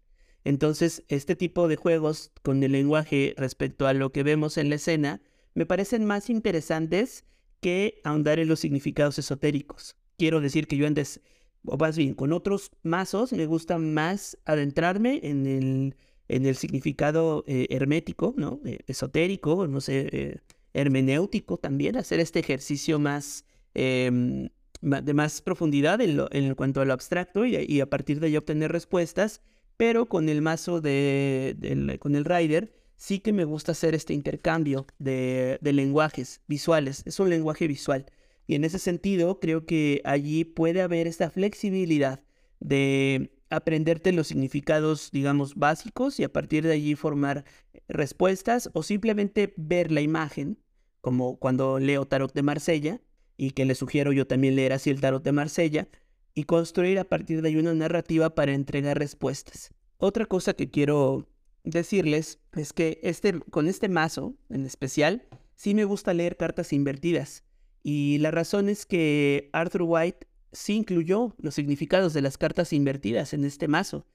Entonces, 0.45 1.03
este 1.09 1.35
tipo 1.35 1.67
de 1.67 1.75
juegos 1.75 2.31
con 2.43 2.63
el 2.63 2.71
lenguaje 2.71 3.35
respecto 3.37 3.89
a 3.89 3.95
lo 3.95 4.13
que 4.13 4.23
vemos 4.23 4.59
en 4.59 4.69
la 4.71 4.77
escena 4.77 5.21
me 5.55 5.67
parecen 5.67 6.05
más 6.05 6.31
interesantes 6.31 7.25
que 7.61 8.01
ahondar 8.05 8.39
en 8.39 8.49
los 8.49 8.61
significados 8.61 9.19
esotéricos. 9.19 9.97
Quiero 10.19 10.41
decir 10.41 10.67
que 10.67 10.77
yo 10.77 10.87
antes, 10.87 11.21
o 11.65 11.77
más 11.77 11.97
bien, 11.97 12.15
con 12.15 12.33
otros 12.33 12.71
mazos 12.83 13.33
me 13.33 13.47
gusta 13.47 13.79
más 13.79 14.39
adentrarme 14.45 15.21
en 15.23 15.47
el, 15.47 15.97
en 16.29 16.47
el 16.47 16.57
significado 16.57 17.45
eh, 17.47 17.67
hermético, 17.71 18.35
¿no? 18.37 18.61
Eh, 18.65 18.81
esotérico, 18.87 19.67
no 19.67 19.81
sé, 19.81 20.09
eh, 20.13 20.39
hermenéutico 20.75 21.59
también, 21.59 21.97
hacer 21.97 22.21
este 22.21 22.41
ejercicio 22.41 22.99
más 22.99 23.45
em, 23.75 24.49
de 24.83 25.15
más 25.15 25.41
profundidad 25.41 26.01
en, 26.01 26.17
lo, 26.17 26.29
en 26.33 26.55
cuanto 26.55 26.81
a 26.81 26.85
lo 26.85 26.93
abstracto 26.93 27.47
y, 27.47 27.81
a 27.81 27.89
partir 27.89 28.21
de 28.21 28.29
ahí 28.29 28.37
obtener 28.37 28.73
respuestas, 28.73 29.41
pero 29.77 30.07
con 30.07 30.29
el 30.29 30.43
mazo 30.43 30.81
de, 30.81 31.97
con 31.99 32.15
el 32.15 32.25
Rider 32.25 32.73
sí 32.97 33.21
que 33.21 33.33
me 33.33 33.45
gusta 33.45 33.73
hacer 33.73 33.95
este 33.95 34.15
intercambio 34.15 34.87
de, 34.99 35.59
lenguajes 35.63 36.41
visuales. 36.47 37.03
Es 37.07 37.21
un 37.21 37.31
lenguaje 37.31 37.69
visual. 37.69 38.07
Y 38.47 38.55
en 38.55 38.65
ese 38.65 38.79
sentido, 38.79 39.41
creo 39.41 39.67
que 39.67 40.01
allí 40.05 40.45
puede 40.45 40.83
haber 40.83 41.07
esta 41.07 41.31
flexibilidad 41.31 42.23
de 42.61 43.33
aprenderte 43.51 44.13
los 44.13 44.27
significados, 44.27 45.11
digamos, 45.13 45.55
básicos 45.55 46.19
y 46.19 46.25
a 46.25 46.33
partir 46.33 46.65
de 46.65 46.73
allí 46.73 46.95
formar 46.95 47.45
respuestas 47.89 48.71
o 48.73 48.83
simplemente 48.83 49.53
ver 49.57 49.93
la 49.93 50.01
imagen, 50.01 50.59
como 51.01 51.39
cuando 51.39 51.79
leo 51.79 52.07
Tarot 52.07 52.33
de 52.33 52.43
Marsella, 52.43 53.01
y 53.37 53.51
que 53.51 53.67
le 53.67 53.75
sugiero 53.75 54.13
yo 54.13 54.27
también 54.27 54.57
leer 54.57 54.73
así 54.73 54.91
el 54.91 55.01
Tarot 55.01 55.23
de 55.23 55.33
Marsella, 55.33 55.89
y 56.35 56.45
construir 56.45 56.99
a 56.99 57.05
partir 57.05 57.43
de 57.43 57.49
ahí 57.49 57.57
una 57.57 57.75
narrativa 57.75 58.35
para 58.35 58.53
entregar 58.53 58.99
respuestas. 58.99 59.71
Otra 59.99 60.27
cosa 60.27 60.55
que 60.55 60.71
quiero 60.71 61.27
decirles 61.67 62.39
es 62.55 62.73
que 62.73 63.01
este, 63.03 63.39
con 63.51 63.69
este 63.69 63.89
mazo 63.89 64.35
en 64.49 64.65
especial, 64.65 65.27
sí 65.55 65.75
me 65.75 65.85
gusta 65.85 66.15
leer 66.15 66.37
cartas 66.37 66.73
invertidas. 66.73 67.45
Y 67.83 68.19
la 68.19 68.31
razón 68.31 68.69
es 68.69 68.87
que 68.87 69.51
Arthur 69.53 69.83
White 69.83 70.27
sí 70.53 70.75
incluyó 70.75 71.35
los 71.39 71.55
significados 71.55 72.15
de 72.15 72.23
las 72.23 72.39
cartas 72.39 72.73
invertidas 72.73 73.35
en 73.35 73.45
este 73.45 73.69
mazo. 73.69 74.07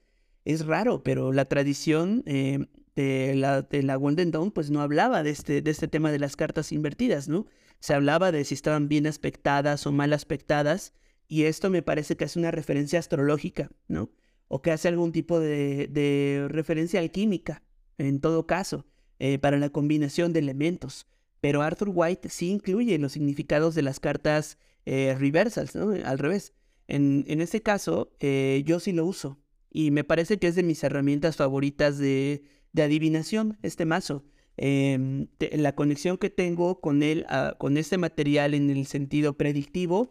Es 0.44 0.66
raro, 0.66 1.02
pero 1.02 1.32
la 1.32 1.44
tradición 1.44 2.24
eh, 2.26 2.66
de, 2.96 3.34
la, 3.36 3.62
de 3.62 3.82
la 3.82 3.96
Golden 3.96 4.30
Dawn 4.30 4.50
pues 4.50 4.70
no 4.70 4.80
hablaba 4.80 5.22
de 5.22 5.30
este, 5.30 5.62
de 5.62 5.70
este 5.70 5.88
tema 5.88 6.10
de 6.10 6.18
las 6.18 6.36
cartas 6.36 6.72
invertidas, 6.72 7.28
¿no? 7.28 7.46
Se 7.80 7.94
hablaba 7.94 8.32
de 8.32 8.44
si 8.44 8.54
estaban 8.54 8.88
bien 8.88 9.06
aspectadas 9.06 9.86
o 9.86 9.92
mal 9.92 10.12
aspectadas, 10.12 10.92
y 11.28 11.44
esto 11.44 11.70
me 11.70 11.82
parece 11.82 12.16
que 12.16 12.24
es 12.24 12.36
una 12.36 12.50
referencia 12.50 12.98
astrológica, 12.98 13.70
¿no? 13.88 14.10
O 14.54 14.60
que 14.60 14.70
hace 14.70 14.86
algún 14.86 15.12
tipo 15.12 15.40
de, 15.40 16.46
referencia 16.50 17.00
alquímica, 17.00 17.62
en 17.96 18.20
todo 18.20 18.46
caso, 18.46 18.84
eh, 19.18 19.38
para 19.38 19.58
la 19.58 19.70
combinación 19.70 20.34
de 20.34 20.40
elementos. 20.40 21.06
Pero 21.40 21.62
Arthur 21.62 21.90
White 21.90 22.28
sí 22.28 22.50
incluye 22.50 22.98
los 22.98 23.12
significados 23.12 23.74
de 23.74 23.80
las 23.80 23.98
cartas 23.98 24.58
eh, 24.84 25.16
reversals, 25.18 25.74
¿no? 25.74 25.92
Al 26.04 26.18
revés. 26.18 26.52
En, 26.86 27.24
en 27.28 27.40
este 27.40 27.62
caso, 27.62 28.12
eh, 28.20 28.62
yo 28.66 28.78
sí 28.78 28.92
lo 28.92 29.06
uso. 29.06 29.38
Y 29.70 29.90
me 29.90 30.04
parece 30.04 30.36
que 30.36 30.48
es 30.48 30.54
de 30.54 30.62
mis 30.62 30.84
herramientas 30.84 31.36
favoritas 31.36 31.96
de, 31.96 32.44
adivinación, 32.76 33.56
este 33.62 33.86
mazo. 33.86 34.22
Em, 34.58 35.28
la 35.38 35.74
conexión 35.74 36.18
que 36.18 36.28
tengo 36.28 36.82
con 36.82 37.02
él, 37.02 37.24
ah, 37.30 37.54
con 37.58 37.78
este 37.78 37.96
material 37.96 38.52
en 38.52 38.68
el 38.68 38.84
sentido 38.84 39.38
predictivo, 39.38 40.10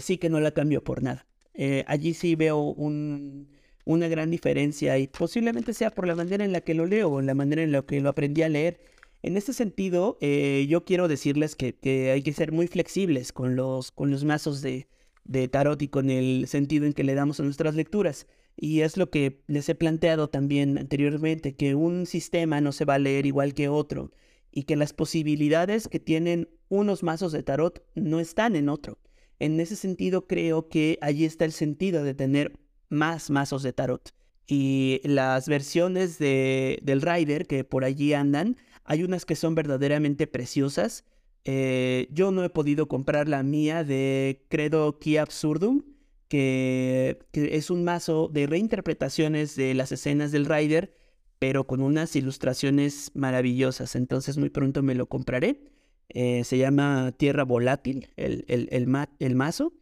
sí 0.00 0.18
que 0.18 0.28
no 0.28 0.38
la 0.38 0.50
cambio 0.50 0.84
por 0.84 1.02
nada. 1.02 1.27
Eh, 1.58 1.84
allí 1.88 2.14
sí 2.14 2.36
veo 2.36 2.60
una 3.84 4.08
gran 4.08 4.30
diferencia 4.30 4.96
y 4.96 5.08
posiblemente 5.08 5.74
sea 5.74 5.90
por 5.90 6.06
la 6.06 6.14
manera 6.14 6.44
en 6.44 6.52
la 6.52 6.60
que 6.60 6.72
lo 6.72 6.86
leo 6.86 7.10
o 7.10 7.20
la 7.20 7.34
manera 7.34 7.62
en 7.62 7.72
la 7.72 7.82
que 7.82 8.00
lo 8.00 8.08
aprendí 8.08 8.42
a 8.42 8.48
leer. 8.48 8.80
En 9.22 9.36
este 9.36 9.52
sentido, 9.52 10.18
eh, 10.20 10.66
yo 10.68 10.84
quiero 10.84 11.08
decirles 11.08 11.56
que, 11.56 11.74
hay 12.12 12.22
que 12.22 12.32
ser 12.32 12.52
muy 12.52 12.68
flexibles 12.68 13.32
con 13.32 13.56
los, 13.56 13.90
con 13.90 14.12
los 14.12 14.24
mazos 14.24 14.62
de, 14.62 14.86
de 15.24 15.48
tarot 15.48 15.82
y 15.82 15.88
con 15.88 16.10
el 16.10 16.46
sentido 16.46 16.86
en 16.86 16.92
que 16.92 17.02
le 17.02 17.14
damos 17.14 17.40
a 17.40 17.42
nuestras 17.42 17.74
lecturas. 17.74 18.28
Y 18.56 18.82
es 18.82 18.96
lo 18.96 19.10
que 19.10 19.42
les 19.48 19.68
he 19.68 19.74
planteado 19.74 20.30
también 20.30 20.78
anteriormente, 20.78 21.56
que 21.56 21.74
un 21.74 22.06
sistema 22.06 22.60
no 22.60 22.70
se 22.70 22.84
va 22.84 22.94
a 22.94 22.98
leer 23.00 23.26
igual 23.26 23.54
que 23.54 23.68
otro 23.68 24.12
y 24.52 24.62
que 24.62 24.76
las 24.76 24.92
posibilidades 24.92 25.88
que 25.88 25.98
tienen 25.98 26.48
unos 26.68 27.02
mazos 27.02 27.32
de 27.32 27.42
tarot 27.42 27.84
no 27.96 28.20
están 28.20 28.54
en 28.54 28.68
otro. 28.68 28.98
En 29.38 29.60
ese 29.60 29.76
sentido, 29.76 30.26
creo 30.26 30.68
que 30.68 30.98
allí 31.00 31.24
está 31.24 31.44
el 31.44 31.52
sentido 31.52 32.02
de 32.04 32.14
tener 32.14 32.58
más 32.88 33.30
mazos 33.30 33.62
de 33.62 33.72
tarot. 33.72 34.12
Y 34.46 35.00
las 35.04 35.48
versiones 35.48 36.18
de, 36.18 36.78
del 36.82 37.02
Rider 37.02 37.46
que 37.46 37.64
por 37.64 37.84
allí 37.84 38.14
andan, 38.14 38.56
hay 38.84 39.04
unas 39.04 39.26
que 39.26 39.36
son 39.36 39.54
verdaderamente 39.54 40.26
preciosas. 40.26 41.04
Eh, 41.44 42.08
yo 42.10 42.30
no 42.30 42.42
he 42.42 42.50
podido 42.50 42.88
comprar 42.88 43.28
la 43.28 43.42
mía 43.42 43.84
de 43.84 44.46
Credo 44.48 44.98
Key 44.98 45.18
Absurdum, 45.18 45.82
que, 46.28 47.18
es 47.32 47.70
un 47.70 47.84
mazo 47.84 48.28
de 48.32 48.46
reinterpretaciones 48.46 49.56
de 49.56 49.74
las 49.74 49.92
escenas 49.92 50.32
del 50.32 50.46
Rider, 50.46 50.94
pero 51.38 51.66
con 51.66 51.82
unas 51.82 52.16
ilustraciones 52.16 53.10
maravillosas. 53.14 53.94
Entonces 53.96 54.38
muy 54.38 54.50
pronto 54.50 54.82
me 54.82 54.94
lo 54.94 55.06
compraré. 55.06 55.60
Eh, 56.10 56.44
se 56.44 56.58
llama 56.58 57.12
Tierra 57.16 57.44
Volátil, 57.44 58.08
el, 58.16 58.44
el, 58.48 58.68
el, 59.18 59.34
mazo. 59.36 59.72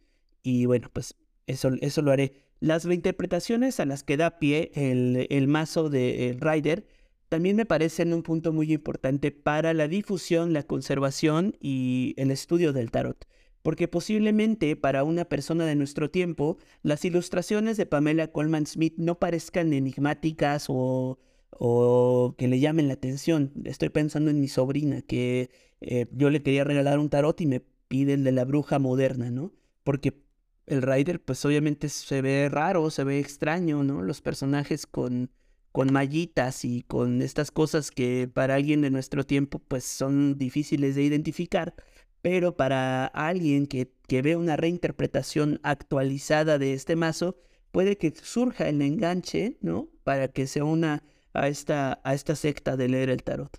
Y 0.43 0.65
bueno, 0.65 0.89
pues 0.91 1.15
eso, 1.47 1.71
eso 1.81 2.01
lo 2.01 2.11
haré. 2.11 2.33
Las 2.59 2.85
reinterpretaciones 2.85 3.79
a 3.79 3.85
las 3.85 4.03
que 4.03 4.17
da 4.17 4.39
pie 4.39 4.71
el, 4.75 5.27
el 5.29 5.47
mazo 5.47 5.89
de 5.89 6.35
Rider 6.39 6.85
también 7.29 7.55
me 7.55 7.65
parecen 7.65 8.13
un 8.13 8.23
punto 8.23 8.53
muy 8.53 8.71
importante 8.71 9.31
para 9.31 9.73
la 9.73 9.87
difusión, 9.87 10.53
la 10.53 10.63
conservación 10.63 11.55
y 11.59 12.13
el 12.17 12.31
estudio 12.31 12.73
del 12.73 12.91
tarot. 12.91 13.25
Porque 13.61 13.87
posiblemente 13.87 14.75
para 14.77 15.03
una 15.03 15.25
persona 15.25 15.65
de 15.65 15.75
nuestro 15.75 16.09
tiempo, 16.09 16.57
las 16.83 17.03
ilustraciones 17.03 17.75
de 17.75 17.85
Pamela 17.85 18.31
Coleman 18.31 18.65
Smith 18.65 18.93
no 18.97 19.19
parezcan 19.19 19.73
enigmáticas 19.73 20.67
o, 20.69 21.19
o 21.51 22.35
que 22.37 22.47
le 22.47 22.59
llamen 22.59 22.87
la 22.87 22.93
atención. 22.95 23.51
Estoy 23.65 23.89
pensando 23.89 24.31
en 24.31 24.39
mi 24.39 24.47
sobrina 24.47 25.01
que 25.01 25.49
eh, 25.81 26.07
yo 26.11 26.29
le 26.29 26.43
quería 26.43 26.63
regalar 26.63 26.99
un 26.99 27.09
tarot 27.09 27.39
y 27.41 27.45
me 27.45 27.61
pide 27.87 28.13
el 28.13 28.23
de 28.23 28.31
la 28.31 28.45
bruja 28.45 28.79
moderna, 28.79 29.31
¿no? 29.31 29.53
Porque 29.83 30.21
el 30.65 30.81
Rider, 30.81 31.21
pues 31.21 31.43
obviamente 31.45 31.89
se 31.89 32.21
ve 32.21 32.49
raro, 32.49 32.89
se 32.89 33.03
ve 33.03 33.19
extraño, 33.19 33.83
¿no? 33.83 34.01
Los 34.01 34.21
personajes 34.21 34.85
con, 34.85 35.31
con 35.71 35.93
mallitas 35.93 36.65
y 36.65 36.83
con 36.83 37.21
estas 37.21 37.51
cosas 37.51 37.91
que 37.91 38.29
para 38.31 38.55
alguien 38.55 38.81
de 38.81 38.91
nuestro 38.91 39.25
tiempo, 39.25 39.59
pues 39.59 39.85
son 39.85 40.37
difíciles 40.37 40.95
de 40.95 41.03
identificar. 41.03 41.73
Pero 42.21 42.57
para 42.57 43.05
alguien 43.05 43.67
que, 43.67 43.93
que 44.07 44.21
ve 44.21 44.35
una 44.35 44.57
reinterpretación 44.57 45.59
actualizada 45.63 46.57
de 46.57 46.73
este 46.73 46.95
mazo, 46.95 47.37
puede 47.71 47.97
que 47.97 48.13
surja 48.21 48.67
el 48.67 48.81
enganche, 48.81 49.57
¿no? 49.61 49.89
Para 50.03 50.27
que 50.27 50.47
se 50.47 50.61
una 50.61 51.03
a 51.37 51.47
esta, 51.47 52.01
a 52.03 52.13
esta 52.13 52.35
secta 52.35 52.75
de 52.77 52.89
leer 52.89 53.09
el 53.09 53.23
tarot. 53.23 53.55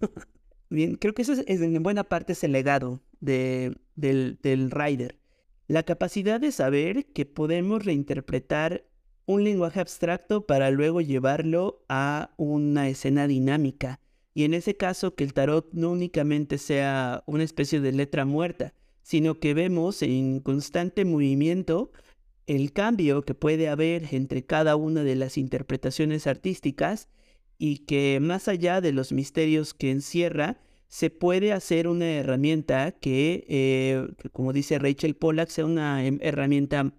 Bien, 0.70 0.94
creo 0.96 1.14
que 1.14 1.22
eso 1.22 1.32
es, 1.32 1.60
en 1.60 1.82
buena 1.82 2.04
parte 2.04 2.32
es 2.32 2.44
el 2.44 2.52
legado 2.52 3.02
de, 3.20 3.76
del, 3.94 4.38
del 4.42 4.70
Rider. 4.70 5.18
La 5.66 5.82
capacidad 5.82 6.40
de 6.40 6.52
saber 6.52 7.06
que 7.06 7.26
podemos 7.26 7.84
reinterpretar 7.84 8.84
un 9.26 9.44
lenguaje 9.44 9.80
abstracto 9.80 10.46
para 10.46 10.70
luego 10.70 11.00
llevarlo 11.00 11.84
a 11.88 12.32
una 12.36 12.88
escena 12.88 13.26
dinámica. 13.26 14.00
Y 14.34 14.44
en 14.44 14.54
ese 14.54 14.76
caso 14.76 15.14
que 15.14 15.24
el 15.24 15.34
tarot 15.34 15.72
no 15.72 15.90
únicamente 15.90 16.58
sea 16.58 17.22
una 17.26 17.44
especie 17.44 17.80
de 17.80 17.92
letra 17.92 18.24
muerta, 18.24 18.74
sino 19.02 19.38
que 19.40 19.54
vemos 19.54 20.02
en 20.02 20.40
constante 20.40 21.04
movimiento 21.04 21.92
el 22.46 22.72
cambio 22.72 23.22
que 23.22 23.34
puede 23.34 23.68
haber 23.68 24.14
entre 24.14 24.44
cada 24.44 24.76
una 24.76 25.04
de 25.04 25.16
las 25.16 25.38
interpretaciones 25.38 26.26
artísticas 26.26 27.08
y 27.62 27.78
que 27.78 28.18
más 28.20 28.48
allá 28.48 28.80
de 28.80 28.90
los 28.90 29.12
misterios 29.12 29.72
que 29.72 29.92
encierra, 29.92 30.58
se 30.88 31.10
puede 31.10 31.52
hacer 31.52 31.86
una 31.86 32.06
herramienta 32.10 32.90
que, 32.90 33.44
eh, 33.46 34.08
como 34.32 34.52
dice 34.52 34.80
Rachel 34.80 35.14
Pollack, 35.14 35.48
sea 35.48 35.66
una 35.66 36.04
herramienta 36.04 36.92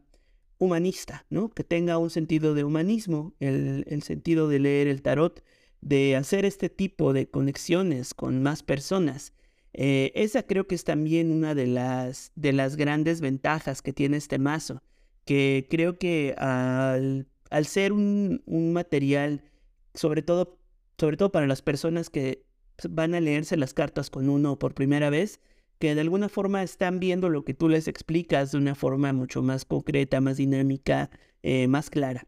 humanista, 0.59 1.25
¿no? 1.29 1.49
Que 1.49 1.65
tenga 1.65 1.97
un 1.97 2.09
sentido 2.09 2.53
de 2.53 2.63
humanismo, 2.63 3.33
el, 3.41 3.83
el, 3.89 4.03
sentido 4.03 4.47
de 4.47 4.59
leer 4.59 4.87
el 4.87 5.01
tarot, 5.01 5.43
de 5.81 6.15
hacer 6.15 6.45
este 6.45 6.69
tipo 6.69 7.11
de 7.11 7.29
conexiones 7.29 8.13
con 8.13 8.41
más 8.41 8.63
personas. 8.63 9.33
Eh, 9.73 10.13
esa 10.15 10.43
creo 10.43 10.65
que 10.65 10.75
es 10.75 10.85
también 10.85 11.29
una 11.29 11.55
de 11.55 11.67
las, 11.67 12.31
de 12.35 12.53
las 12.53 12.77
grandes 12.77 13.19
ventajas 13.19 13.81
que 13.81 13.91
tiene 13.91 14.15
este 14.15 14.39
mazo, 14.39 14.81
que 15.25 15.67
creo 15.69 15.97
que 15.97 16.35
al, 16.37 17.27
al 17.49 17.65
ser 17.65 17.91
un, 17.91 18.43
un, 18.45 18.71
material, 18.71 19.43
sobre 19.93 20.21
todo, 20.21 20.59
sobre 20.97 21.17
todo 21.17 21.31
para 21.31 21.47
las 21.47 21.61
personas 21.61 22.09
que 22.09 22.45
van 22.89 23.15
a 23.15 23.21
leerse 23.21 23.57
las 23.57 23.73
cartas 23.73 24.09
con 24.09 24.29
uno 24.29 24.57
por 24.57 24.73
primera 24.73 25.09
vez, 25.09 25.39
que 25.79 25.95
de 25.95 26.01
alguna 26.01 26.29
forma 26.29 26.63
están 26.63 26.99
viendo 26.99 27.29
lo 27.29 27.43
que 27.43 27.53
tú 27.53 27.69
les 27.69 27.87
explicas 27.87 28.51
de 28.51 28.57
una 28.57 28.75
forma 28.75 29.11
mucho 29.13 29.41
más 29.41 29.65
concreta, 29.65 30.21
más 30.21 30.37
dinámica, 30.37 31.09
eh, 31.41 31.67
más 31.67 31.89
clara. 31.89 32.27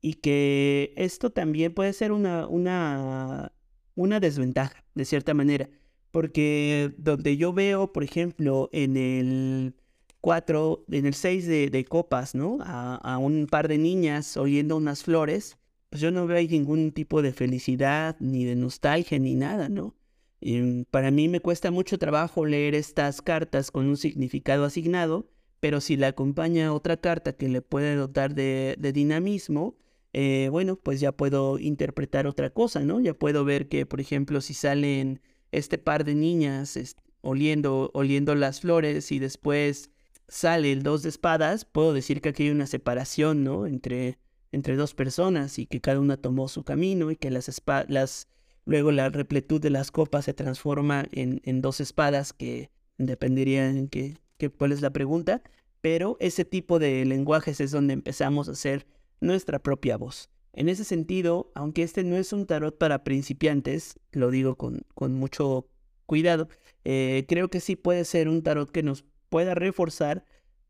Y 0.00 0.14
que 0.14 0.92
esto 0.96 1.30
también 1.30 1.72
puede 1.74 1.92
ser 1.92 2.12
una, 2.12 2.46
una, 2.46 3.52
una 3.94 4.20
desventaja, 4.20 4.84
de 4.94 5.04
cierta 5.04 5.34
manera. 5.34 5.68
Porque 6.10 6.94
donde 6.98 7.36
yo 7.36 7.52
veo, 7.52 7.92
por 7.92 8.04
ejemplo, 8.04 8.68
en 8.72 8.96
el 8.96 9.74
4, 10.20 10.86
en 10.90 11.06
el 11.06 11.14
6 11.14 11.46
de, 11.46 11.84
copas, 11.88 12.34
¿no? 12.34 12.58
A, 12.62 12.96
a, 12.96 13.18
un 13.18 13.46
par 13.46 13.68
de 13.68 13.78
niñas 13.78 14.36
oyendo 14.36 14.76
unas 14.76 15.02
flores, 15.02 15.58
pues 15.90 16.00
yo 16.00 16.10
no 16.10 16.26
veo 16.26 16.38
ahí 16.38 16.48
ningún 16.48 16.92
tipo 16.92 17.22
de 17.22 17.32
felicidad, 17.32 18.16
ni 18.20 18.44
de 18.44 18.56
nostalgia, 18.56 19.18
ni 19.18 19.34
nada, 19.34 19.68
¿no? 19.68 19.94
Y 20.40 20.84
para 20.84 21.10
mí 21.10 21.28
me 21.28 21.40
cuesta 21.40 21.70
mucho 21.70 21.98
trabajo 21.98 22.44
leer 22.44 22.74
estas 22.74 23.22
cartas 23.22 23.70
con 23.70 23.86
un 23.86 23.96
significado 23.96 24.64
asignado, 24.64 25.28
pero 25.60 25.80
si 25.80 25.96
le 25.96 26.06
acompaña 26.06 26.72
otra 26.72 26.98
carta 26.98 27.32
que 27.32 27.48
le 27.48 27.62
puede 27.62 27.94
dotar 27.96 28.34
de, 28.34 28.76
dinamismo, 28.94 29.76
eh, 30.12 30.48
bueno, 30.50 30.76
pues 30.76 31.00
ya 31.00 31.12
puedo 31.12 31.58
interpretar 31.58 32.26
otra 32.26 32.50
cosa, 32.50 32.80
¿no? 32.80 33.00
Ya 33.00 33.14
puedo 33.14 33.44
ver 33.44 33.68
que, 33.68 33.86
por 33.86 34.00
ejemplo, 34.00 34.40
si 34.40 34.54
salen 34.54 35.20
este 35.52 35.78
par 35.78 36.04
de 36.04 36.14
niñas 36.14 36.78
oliendo, 37.22 37.90
oliendo 37.94 38.34
las 38.34 38.60
flores 38.60 39.10
y 39.12 39.18
después 39.18 39.90
sale 40.28 40.72
el 40.72 40.82
dos 40.82 41.02
de 41.02 41.08
espadas, 41.08 41.64
puedo 41.64 41.92
decir 41.92 42.20
que 42.20 42.30
aquí 42.30 42.44
hay 42.44 42.50
una 42.50 42.66
separación, 42.66 43.44
¿no? 43.44 43.66
Entre, 43.66 44.18
entre 44.52 44.76
dos 44.76 44.94
personas 44.94 45.58
y 45.58 45.66
que 45.66 45.80
cada 45.80 46.00
una 46.00 46.16
tomó 46.16 46.48
su 46.48 46.64
camino 46.64 47.10
y 47.10 47.16
que 47.16 47.30
las, 47.30 47.50
las 47.88 48.28
Luego 48.66 48.90
la 48.90 49.08
repletud 49.10 49.60
de 49.60 49.70
las 49.70 49.92
copas 49.92 50.24
se 50.24 50.34
transforma 50.34 51.06
en, 51.12 51.40
en 51.44 51.62
dos 51.62 51.80
espadas 51.80 52.32
que 52.32 52.70
dependería 52.98 53.70
en 53.70 53.86
qué, 53.86 54.18
cuál 54.58 54.72
es 54.72 54.82
la 54.82 54.90
pregunta, 54.90 55.40
pero 55.80 56.16
ese 56.18 56.44
tipo 56.44 56.80
de 56.80 57.04
lenguajes 57.04 57.60
es 57.60 57.70
donde 57.70 57.94
empezamos 57.94 58.48
a 58.48 58.52
hacer 58.52 58.84
nuestra 59.20 59.60
propia 59.60 59.96
voz. 59.96 60.30
En 60.52 60.68
ese 60.68 60.82
sentido, 60.82 61.52
aunque 61.54 61.84
este 61.84 62.02
no 62.02 62.16
es 62.16 62.32
un 62.32 62.44
tarot 62.44 62.76
para 62.76 63.04
principiantes, 63.04 64.00
lo 64.10 64.32
digo 64.32 64.56
con, 64.56 64.80
con 64.96 65.14
mucho 65.14 65.68
cuidado, 66.06 66.48
eh, 66.84 67.24
creo 67.28 67.48
que 67.48 67.60
sí 67.60 67.76
puede 67.76 68.04
ser 68.04 68.28
un 68.28 68.42
tarot 68.42 68.72
que 68.72 68.82
nos 68.82 69.04
pueda 69.28 69.54
reforzar 69.54 70.24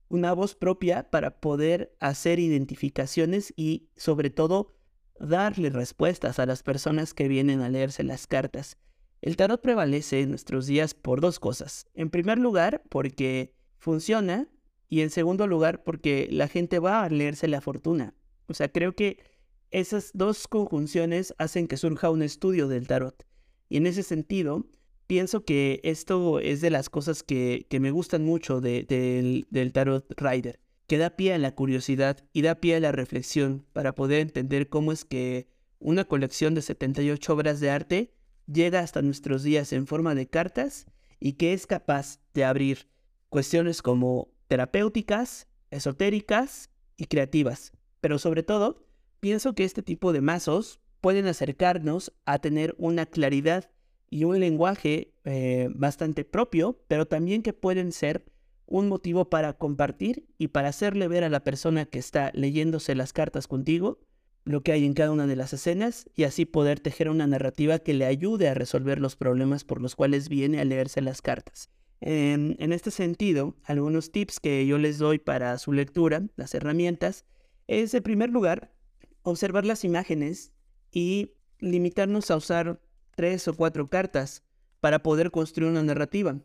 una 0.09 0.33
voz 0.33 0.55
propia 0.55 1.11
para 1.11 1.41
poder 1.41 1.95
hacer 2.01 2.39
identificaciones 2.39 3.53
y 3.57 3.89
sobre 3.97 4.31
todo 4.31 4.75
darle 5.19 5.71
respuestas 5.71 6.39
a 6.39 6.47
las 6.47 6.63
personas 6.63 7.15
que 7.15 7.29
vienen 7.29 7.61
a 7.61 7.69
leerse 7.69 8.03
las 8.03 8.27
cartas. 8.27 8.79
El 9.23 9.37
tarot 9.37 9.61
prevalece 9.61 10.21
en 10.21 10.31
nuestros 10.31 10.67
días 10.67 10.95
por 10.95 11.21
dos 11.21 11.41
cosas. 11.41 11.87
En 11.95 12.11
primer 12.11 12.39
lugar, 12.39 12.83
porque 12.89 13.55
funciona 13.79 14.49
y 14.89 15.01
en 15.01 15.11
segundo 15.11 15.47
lugar, 15.47 15.83
porque 15.83 16.29
la 16.31 16.49
gente 16.49 16.79
va 16.79 17.03
a 17.03 17.09
leerse 17.09 17.49
la 17.49 17.61
fortuna. 17.61 18.15
O 18.47 18.55
sea, 18.55 18.71
creo 18.71 18.95
que 18.95 19.19
esas 19.71 20.11
dos 20.15 20.47
conjunciones 20.47 21.35
hacen 21.39 21.67
que 21.67 21.77
surja 21.77 22.11
un 22.11 22.23
estudio 22.23 22.69
del 22.69 22.87
tarot. 22.87 23.27
Y 23.69 23.79
en 23.79 23.87
ese 23.87 24.03
sentido, 24.03 24.67
pienso 25.07 25.45
que 25.45 25.81
esto 25.85 26.41
es 26.41 26.61
de 26.61 26.71
las 26.71 26.89
cosas 26.91 27.23
que, 27.23 27.67
me 27.81 27.91
gustan 27.91 28.25
mucho 28.25 28.61
del, 28.61 29.47
del 29.51 29.73
tarot 29.73 30.07
rider 30.17 30.61
que 30.87 30.99
da 30.99 31.11
pie 31.11 31.35
a 31.35 31.39
la 31.39 31.55
curiosidad 31.55 32.25
y 32.33 32.43
da 32.43 32.57
pie 32.57 32.77
a 32.77 32.81
la 32.81 32.93
reflexión 32.93 33.67
para 33.73 33.95
poder 33.95 34.21
entender 34.21 34.69
cómo 34.69 34.93
es 34.93 35.05
que 35.05 35.49
una 35.79 36.05
colección 36.05 36.55
de 36.55 36.63
78 36.63 37.33
obras 37.33 37.61
de 37.61 37.71
arte 37.71 38.15
llega 38.47 38.81
hasta 38.81 39.03
nuestros 39.03 39.43
días 39.43 39.73
en 39.73 39.87
forma 39.87 40.15
de 40.15 40.29
cartas 40.29 40.87
y 41.19 41.35
que 41.35 41.53
es 41.53 41.67
capaz 41.67 42.21
de 42.35 42.45
abrir 42.45 42.89
cuestiones 43.29 43.83
como 43.83 44.29
terapéuticas, 44.49 45.49
esotéricas 45.71 46.71
y 46.97 47.07
creativas. 47.07 47.73
Pero 48.01 48.19
sobre 48.19 48.43
todo, 48.43 48.85
pienso 49.21 49.55
que 49.55 49.65
este 49.65 49.83
tipo 49.83 50.13
de 50.13 50.21
mazos 50.21 50.81
pueden 51.01 51.27
acercarnos 51.27 52.13
a 52.25 52.39
tener 52.39 52.75
una 52.79 53.07
claridad 53.07 53.71
y 54.11 54.25
un 54.25 54.41
lenguaje 54.41 55.13
eh, 55.25 55.69
bastante 55.75 56.25
propio, 56.25 56.81
pero 56.89 57.07
también 57.07 57.43
que 57.43 57.53
pueden 57.53 57.93
ser 57.93 58.25
un 58.67 58.89
motivo 58.89 59.31
para 59.31 59.53
compartir 59.53 60.27
y 60.39 60.49
para 60.49 60.69
hacerle 60.69 61.09
ver 61.09 61.25
a 61.25 61.29
la 61.29 61.45
persona 61.45 61.87
que 61.87 61.99
está 61.99 62.31
leyéndose 62.35 62.95
las 62.95 63.13
cartas 63.13 63.47
contigo 63.47 64.01
lo 64.47 64.63
que 64.63 64.73
hay 64.73 64.87
en 64.87 64.95
cada 64.95 65.11
una 65.11 65.27
de 65.27 65.35
las 65.35 65.53
escenas 65.53 66.09
y 66.15 66.23
así 66.23 66.47
poder 66.47 66.79
tejer 66.79 67.11
una 67.11 67.27
narrativa 67.27 67.81
que 67.81 67.95
le 67.95 68.07
ayude 68.07 68.49
a 68.49 68.55
resolver 68.55 69.01
los 69.01 69.17
problemas 69.17 69.65
por 69.65 69.83
los 69.83 69.97
cuales 69.97 70.29
viene 70.29 70.61
a 70.61 70.65
leerse 70.65 71.01
las 71.03 71.21
cartas. 71.21 71.69
En, 72.01 72.57
este 72.73 72.93
sentido, 72.93 73.57
algunos 73.65 74.13
tips 74.13 74.39
que 74.39 74.65
yo 74.65 74.79
les 74.79 74.99
doy 74.99 75.19
para 75.19 75.59
su 75.59 75.73
lectura, 75.73 76.23
las 76.37 76.55
herramientas, 76.55 77.25
es 77.67 77.93
en 77.95 78.05
primer 78.05 78.31
lugar 78.31 78.73
observar 79.23 79.67
las 79.67 79.83
imágenes 79.83 80.53
y 80.93 81.33
limitarnos 81.59 82.31
a 82.31 82.37
usar 82.37 82.81
tres 83.17 83.49
o 83.49 83.55
cuatro 83.55 83.89
cartas 83.89 84.45
para 84.81 85.03
poder 85.03 85.33
construir 85.33 85.71
una 85.71 85.83
narrativa. 85.83 86.39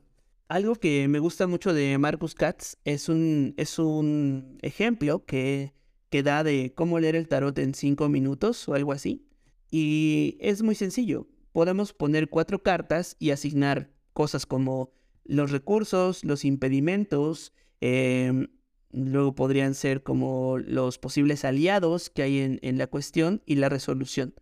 Algo 0.47 0.75
que 0.75 1.07
me 1.07 1.19
gusta 1.19 1.45
mucho 1.47 1.73
de 1.73 1.97
Marcus 1.97 2.33
Katz 2.33 2.77
es 2.83 3.07
un, 3.07 3.53
es 3.57 3.77
un 3.77 4.57
ejemplo 4.63 5.23
que, 5.25 5.73
que 6.09 6.23
da 6.23 6.43
de 6.43 6.73
cómo 6.75 6.99
leer 6.99 7.15
el 7.15 7.27
tarot 7.27 7.57
en 7.59 7.75
cinco 7.75 8.09
minutos 8.09 8.67
o 8.67 8.73
algo 8.73 8.91
así. 8.91 9.27
Y 9.69 10.37
es 10.41 10.63
muy 10.63 10.75
sencillo. 10.75 11.27
Podemos 11.53 11.93
poner 11.93 12.29
cuatro 12.29 12.63
cartas 12.63 13.15
y 13.19 13.29
asignar 13.29 13.91
cosas 14.13 14.45
como 14.45 14.91
los 15.23 15.51
recursos, 15.51 16.25
los 16.25 16.43
impedimentos, 16.43 17.53
em, 17.79 18.47
luego 18.91 19.35
podrían 19.35 19.73
ser 19.73 20.03
como 20.03 20.57
los 20.57 20.97
posibles 20.97 21.45
aliados 21.45 22.09
que 22.09 22.23
hay 22.23 22.39
en, 22.39 22.59
en, 22.61 22.77
la 22.77 22.87
cuestión 22.87 23.41
y 23.45 23.55
la 23.55 23.69
resolución. 23.69 24.33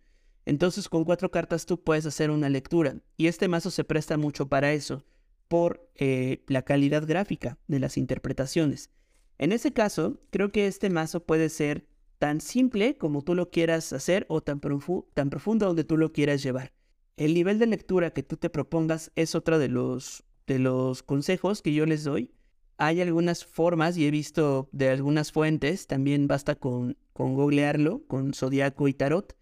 Entonces 0.50 0.88
con 0.88 1.04
cuatro 1.04 1.30
cartas 1.30 1.64
tú 1.64 1.80
puedes 1.80 2.06
hacer 2.06 2.28
una 2.28 2.48
lectura 2.48 2.96
y 3.16 3.28
este 3.28 3.46
mazo 3.46 3.70
se 3.70 3.84
presta 3.84 4.16
mucho 4.16 4.48
para 4.48 4.72
eso 4.72 5.04
por 5.46 5.88
eh, 5.94 6.42
la 6.48 6.62
calidad 6.62 7.06
gráfica 7.06 7.56
de 7.68 7.78
las 7.78 7.96
interpretaciones. 7.96 8.90
En 9.38 9.52
ese 9.52 9.72
caso, 9.72 10.18
creo 10.30 10.50
que 10.50 10.66
este 10.66 10.90
mazo 10.90 11.22
puede 11.22 11.50
ser 11.50 11.86
tan 12.18 12.40
simple 12.40 12.98
como 12.98 13.22
tú 13.22 13.36
lo 13.36 13.50
quieras 13.52 13.92
hacer 13.92 14.26
o 14.28 14.40
tan, 14.40 14.58
profundo 14.58 15.66
donde 15.66 15.84
tú 15.84 15.96
lo 15.96 16.12
quieras 16.12 16.42
llevar. 16.42 16.72
El 17.16 17.34
nivel 17.34 17.60
de 17.60 17.68
lectura 17.68 18.10
que 18.10 18.24
tú 18.24 18.36
te 18.36 18.50
propongas 18.50 19.12
es 19.14 19.36
otro 19.36 19.56
de 19.60 19.68
los, 19.68 20.24
de 20.48 20.58
los 20.58 21.04
consejos 21.04 21.62
que 21.62 21.74
yo 21.74 21.86
les 21.86 22.02
doy. 22.02 22.32
Hay 22.76 23.00
algunas 23.00 23.44
formas 23.44 23.96
y 23.96 24.04
he 24.04 24.10
visto 24.10 24.68
de 24.72 24.88
algunas 24.88 25.30
fuentes, 25.30 25.86
también 25.86 26.26
basta 26.26 26.56
con, 26.56 26.96
con 27.12 27.34
googlearlo, 27.34 28.02
con 28.08 28.34
zodiaco 28.34 28.88
y 28.88 28.94
tarot, 28.94 29.36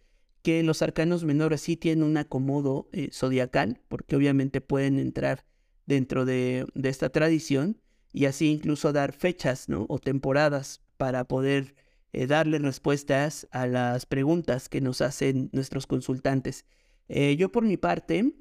que 0.49 0.63
los 0.63 0.81
arcanos 0.81 1.25
menores 1.25 1.61
sí 1.61 1.77
tienen 1.77 2.03
un 2.03 2.17
acomodo 2.17 2.89
eh, 2.93 3.11
zodiacal, 3.13 3.83
porque 3.87 4.17
obviamente 4.17 4.63
pueden 4.63 4.99
entrar 4.99 5.45
dentro 5.85 6.25
de, 6.25 6.65
esta 6.85 7.11
tradición 7.11 7.83
y 8.15 8.25
así 8.25 8.53
incluso 8.53 8.95
dar 8.95 9.12
fechas 9.12 9.68
¿no? 9.68 9.85
o 9.91 9.99
temporadas 9.99 10.81
para 10.97 11.25
poder 11.25 11.75
eh, 12.14 12.27
darle 12.27 12.59
respuestas 12.61 13.47
a 13.51 13.66
las 13.66 14.07
preguntas 14.07 14.70
que 14.70 14.81
nos 14.81 15.03
hacen 15.03 15.51
nuestros 15.53 15.87
consultantes. 15.87 16.64
Eh, 17.11 17.37
yo 17.37 17.53
por 17.53 17.64
mi 17.64 17.77
parte, 17.77 18.33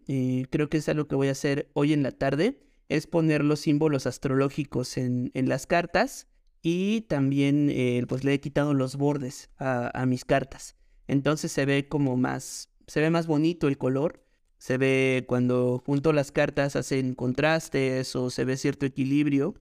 creo 0.50 0.70
que 0.70 0.78
es 0.78 0.88
algo 0.88 1.10
que 1.10 1.16
voy 1.16 1.28
a 1.28 1.32
hacer 1.32 1.70
hoy 1.74 1.92
en 1.92 2.04
la 2.04 2.14
tarde, 2.14 2.62
es 2.88 3.06
poner 3.06 3.44
los 3.44 3.60
símbolos 3.60 4.08
astrológicos 4.08 4.96
en, 4.96 5.30
las 5.34 5.68
cartas 5.68 6.28
y 6.62 7.02
también 7.02 8.06
pues 8.08 8.24
le 8.24 8.34
he 8.34 8.40
quitado 8.40 8.74
los 8.74 8.96
bordes 8.96 9.50
a 9.58 10.06
mis 10.06 10.24
cartas. 10.24 10.77
Entonces 11.08 11.52
se 11.52 11.66
ve 11.66 11.88
como 11.88 12.18
más, 12.18 12.70
se 12.88 13.02
ve 13.02 13.10
más 13.10 13.28
bonito 13.28 13.68
el 13.68 13.78
color 13.78 14.28
se 14.58 14.78
ve 14.78 15.26
cuando 15.28 15.82
junto 15.86 16.14
las 16.14 16.32
cartas 16.32 16.76
hacen 16.76 17.14
contrastes 17.14 18.16
o 18.16 18.30
se 18.30 18.46
ve 18.46 18.58
cierto 18.58 18.86
equilibrio. 18.86 19.56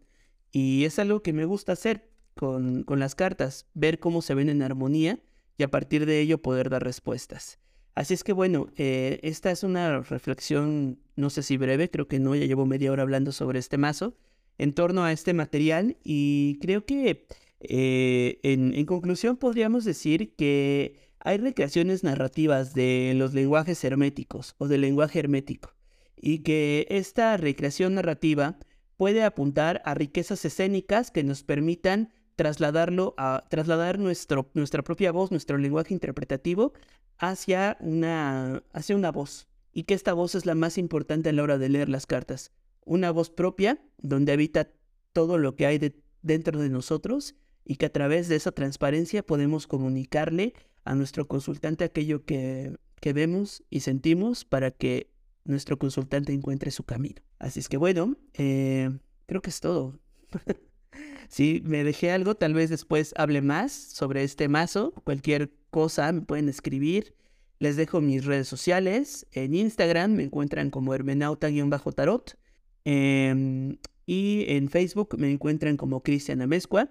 Y 0.52 0.84
es 0.84 0.98
algo 0.98 1.22
que 1.22 1.32
me 1.32 1.44
gusta 1.44 1.72
hacer 1.72 2.08
con, 2.34 2.82
con 2.82 2.98
las 2.98 3.14
cartas, 3.14 3.66
ver 3.74 3.98
cómo 3.98 4.22
se 4.22 4.34
ven 4.34 4.48
en 4.48 4.62
armonía 4.62 5.20
y 5.58 5.62
a 5.62 5.70
partir 5.70 6.06
de 6.06 6.20
ello 6.20 6.40
poder 6.40 6.70
dar 6.70 6.82
respuestas. 6.82 7.58
Así 7.94 8.14
es 8.14 8.24
que 8.24 8.32
bueno, 8.32 8.68
eh, 8.76 9.20
esta 9.22 9.50
es 9.50 9.62
una 9.62 10.00
reflexión, 10.00 10.98
no 11.14 11.30
sé 11.30 11.42
si 11.42 11.56
breve, 11.56 11.90
creo 11.90 12.08
que 12.08 12.18
no, 12.18 12.34
ya 12.34 12.46
llevo 12.46 12.66
media 12.66 12.92
hora 12.92 13.02
hablando 13.02 13.32
sobre 13.32 13.58
este 13.58 13.78
mazo, 13.78 14.16
en 14.58 14.74
torno 14.74 15.04
a 15.04 15.12
este 15.12 15.34
material 15.34 15.96
y 16.04 16.58
creo 16.60 16.84
que 16.84 17.26
eh, 17.60 18.38
en, 18.42 18.74
en 18.74 18.86
conclusión 18.86 19.36
podríamos 19.36 19.84
decir 19.84 20.34
que 20.36 21.05
hay 21.20 21.38
recreaciones 21.38 22.04
narrativas 22.04 22.74
de 22.74 23.12
los 23.16 23.34
lenguajes 23.34 23.82
herméticos 23.84 24.54
o 24.58 24.68
del 24.68 24.82
lenguaje 24.82 25.18
hermético 25.18 25.72
y 26.16 26.40
que 26.40 26.86
esta 26.88 27.36
recreación 27.36 27.94
narrativa 27.94 28.58
puede 28.96 29.22
apuntar 29.22 29.82
a 29.84 29.94
riquezas 29.94 30.44
escénicas 30.44 31.10
que 31.10 31.24
nos 31.24 31.42
permitan 31.42 32.12
trasladarlo 32.36 33.14
a 33.16 33.44
trasladar 33.48 33.98
nuestro, 33.98 34.50
nuestra 34.54 34.82
propia 34.82 35.12
voz, 35.12 35.30
nuestro 35.30 35.58
lenguaje 35.58 35.94
interpretativo 35.94 36.72
hacia 37.18 37.76
una, 37.80 38.62
hacia 38.72 38.96
una 38.96 39.10
voz 39.10 39.48
y 39.72 39.84
que 39.84 39.94
esta 39.94 40.12
voz 40.12 40.34
es 40.34 40.46
la 40.46 40.54
más 40.54 40.78
importante 40.78 41.28
a 41.28 41.32
la 41.32 41.42
hora 41.42 41.58
de 41.58 41.68
leer 41.68 41.88
las 41.88 42.06
cartas. 42.06 42.52
Una 42.84 43.10
voz 43.10 43.30
propia 43.30 43.78
donde 43.98 44.32
habita 44.32 44.70
todo 45.12 45.38
lo 45.38 45.56
que 45.56 45.66
hay 45.66 45.94
dentro 46.22 46.60
de 46.60 46.70
nosotros 46.70 47.34
y 47.64 47.76
que 47.76 47.86
a 47.86 47.92
través 47.92 48.28
de 48.28 48.36
esa 48.36 48.52
transparencia 48.52 49.22
podemos 49.22 49.66
comunicarle 49.66 50.54
a 50.86 50.94
nuestro 50.94 51.26
consultante 51.26 51.84
aquello 51.84 52.24
que, 52.24 52.76
que 53.00 53.12
vemos 53.12 53.62
y 53.70 53.80
sentimos 53.80 54.44
para 54.44 54.70
que 54.70 55.10
nuestro 55.44 55.78
consultante 55.78 56.32
encuentre 56.32 56.70
su 56.70 56.84
camino. 56.84 57.22
Así 57.38 57.60
es 57.60 57.68
que 57.68 57.76
bueno, 57.76 58.16
eh, 58.34 58.90
creo 59.26 59.42
que 59.42 59.50
es 59.50 59.60
todo. 59.60 59.98
si 61.28 61.62
me 61.64 61.84
dejé 61.84 62.10
algo, 62.10 62.34
tal 62.34 62.54
vez 62.54 62.70
después 62.70 63.12
hable 63.16 63.42
más 63.42 63.72
sobre 63.72 64.22
este 64.24 64.48
mazo. 64.48 64.92
Cualquier 65.04 65.52
cosa 65.70 66.10
me 66.12 66.22
pueden 66.22 66.48
escribir. 66.48 67.14
Les 67.58 67.76
dejo 67.76 68.00
mis 68.00 68.24
redes 68.24 68.48
sociales. 68.48 69.26
En 69.32 69.54
Instagram 69.54 70.12
me 70.12 70.24
encuentran 70.24 70.70
como 70.70 70.94
hermenauta-tarot. 70.94 72.38
Em, 72.84 73.78
y 74.06 74.44
en 74.48 74.68
Facebook 74.68 75.18
me 75.18 75.30
encuentran 75.30 75.76
como 75.76 76.02
Cristian 76.02 76.42
Amezcua. 76.42 76.90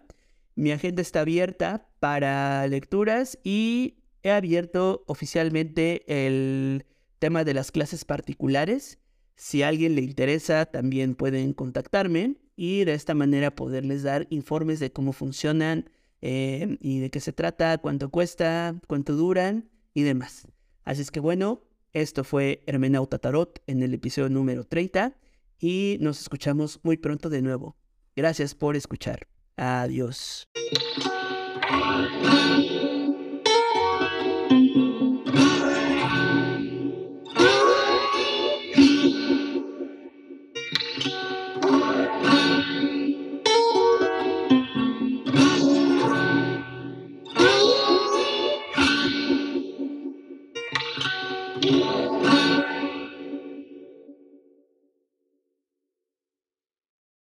Mi 0.55 0.71
agenda 0.71 1.01
está 1.01 1.21
abierta 1.21 1.89
para 1.99 2.65
lecturas 2.67 3.37
y 3.43 3.97
he 4.23 4.31
abierto 4.31 5.03
oficialmente 5.05 6.03
el 6.07 6.85
tema 7.19 7.43
de 7.43 7.53
las 7.53 7.71
clases 7.71 8.05
particulares. 8.05 8.99
Si 9.35 9.63
a 9.63 9.67
alguien 9.67 9.95
le 9.95 10.01
interesa, 10.01 10.65
también 10.65 11.15
pueden 11.15 11.53
contactarme 11.53 12.37
y 12.55 12.85
de 12.85 12.93
esta 12.93 13.13
manera 13.13 13.53
poderles 13.53 14.03
dar 14.03 14.27
informes 14.29 14.79
de 14.79 14.93
cómo 14.93 15.11
funcionan 15.11 15.89
eh, 16.21 16.77
y 16.79 16.99
de 16.99 17.09
qué 17.09 17.19
se 17.19 17.33
trata, 17.33 17.77
cuánto 17.77 18.09
cuesta, 18.09 18.79
cuánto 18.87 19.13
duran 19.13 19.69
y 19.93 20.03
demás. 20.03 20.47
Así 20.85 21.01
es 21.01 21.11
que 21.11 21.19
bueno, 21.19 21.63
esto 21.91 22.23
fue 22.23 22.63
Hermenauta 22.65 23.19
Tarot 23.19 23.61
en 23.67 23.83
el 23.83 23.93
episodio 23.93 24.29
número 24.29 24.63
30 24.63 25.17
y 25.59 25.97
nos 25.99 26.21
escuchamos 26.21 26.79
muy 26.83 26.95
pronto 26.95 27.29
de 27.29 27.41
nuevo. 27.41 27.75
Gracias 28.15 28.55
por 28.55 28.77
escuchar. 28.77 29.27
Adiós. 29.57 30.47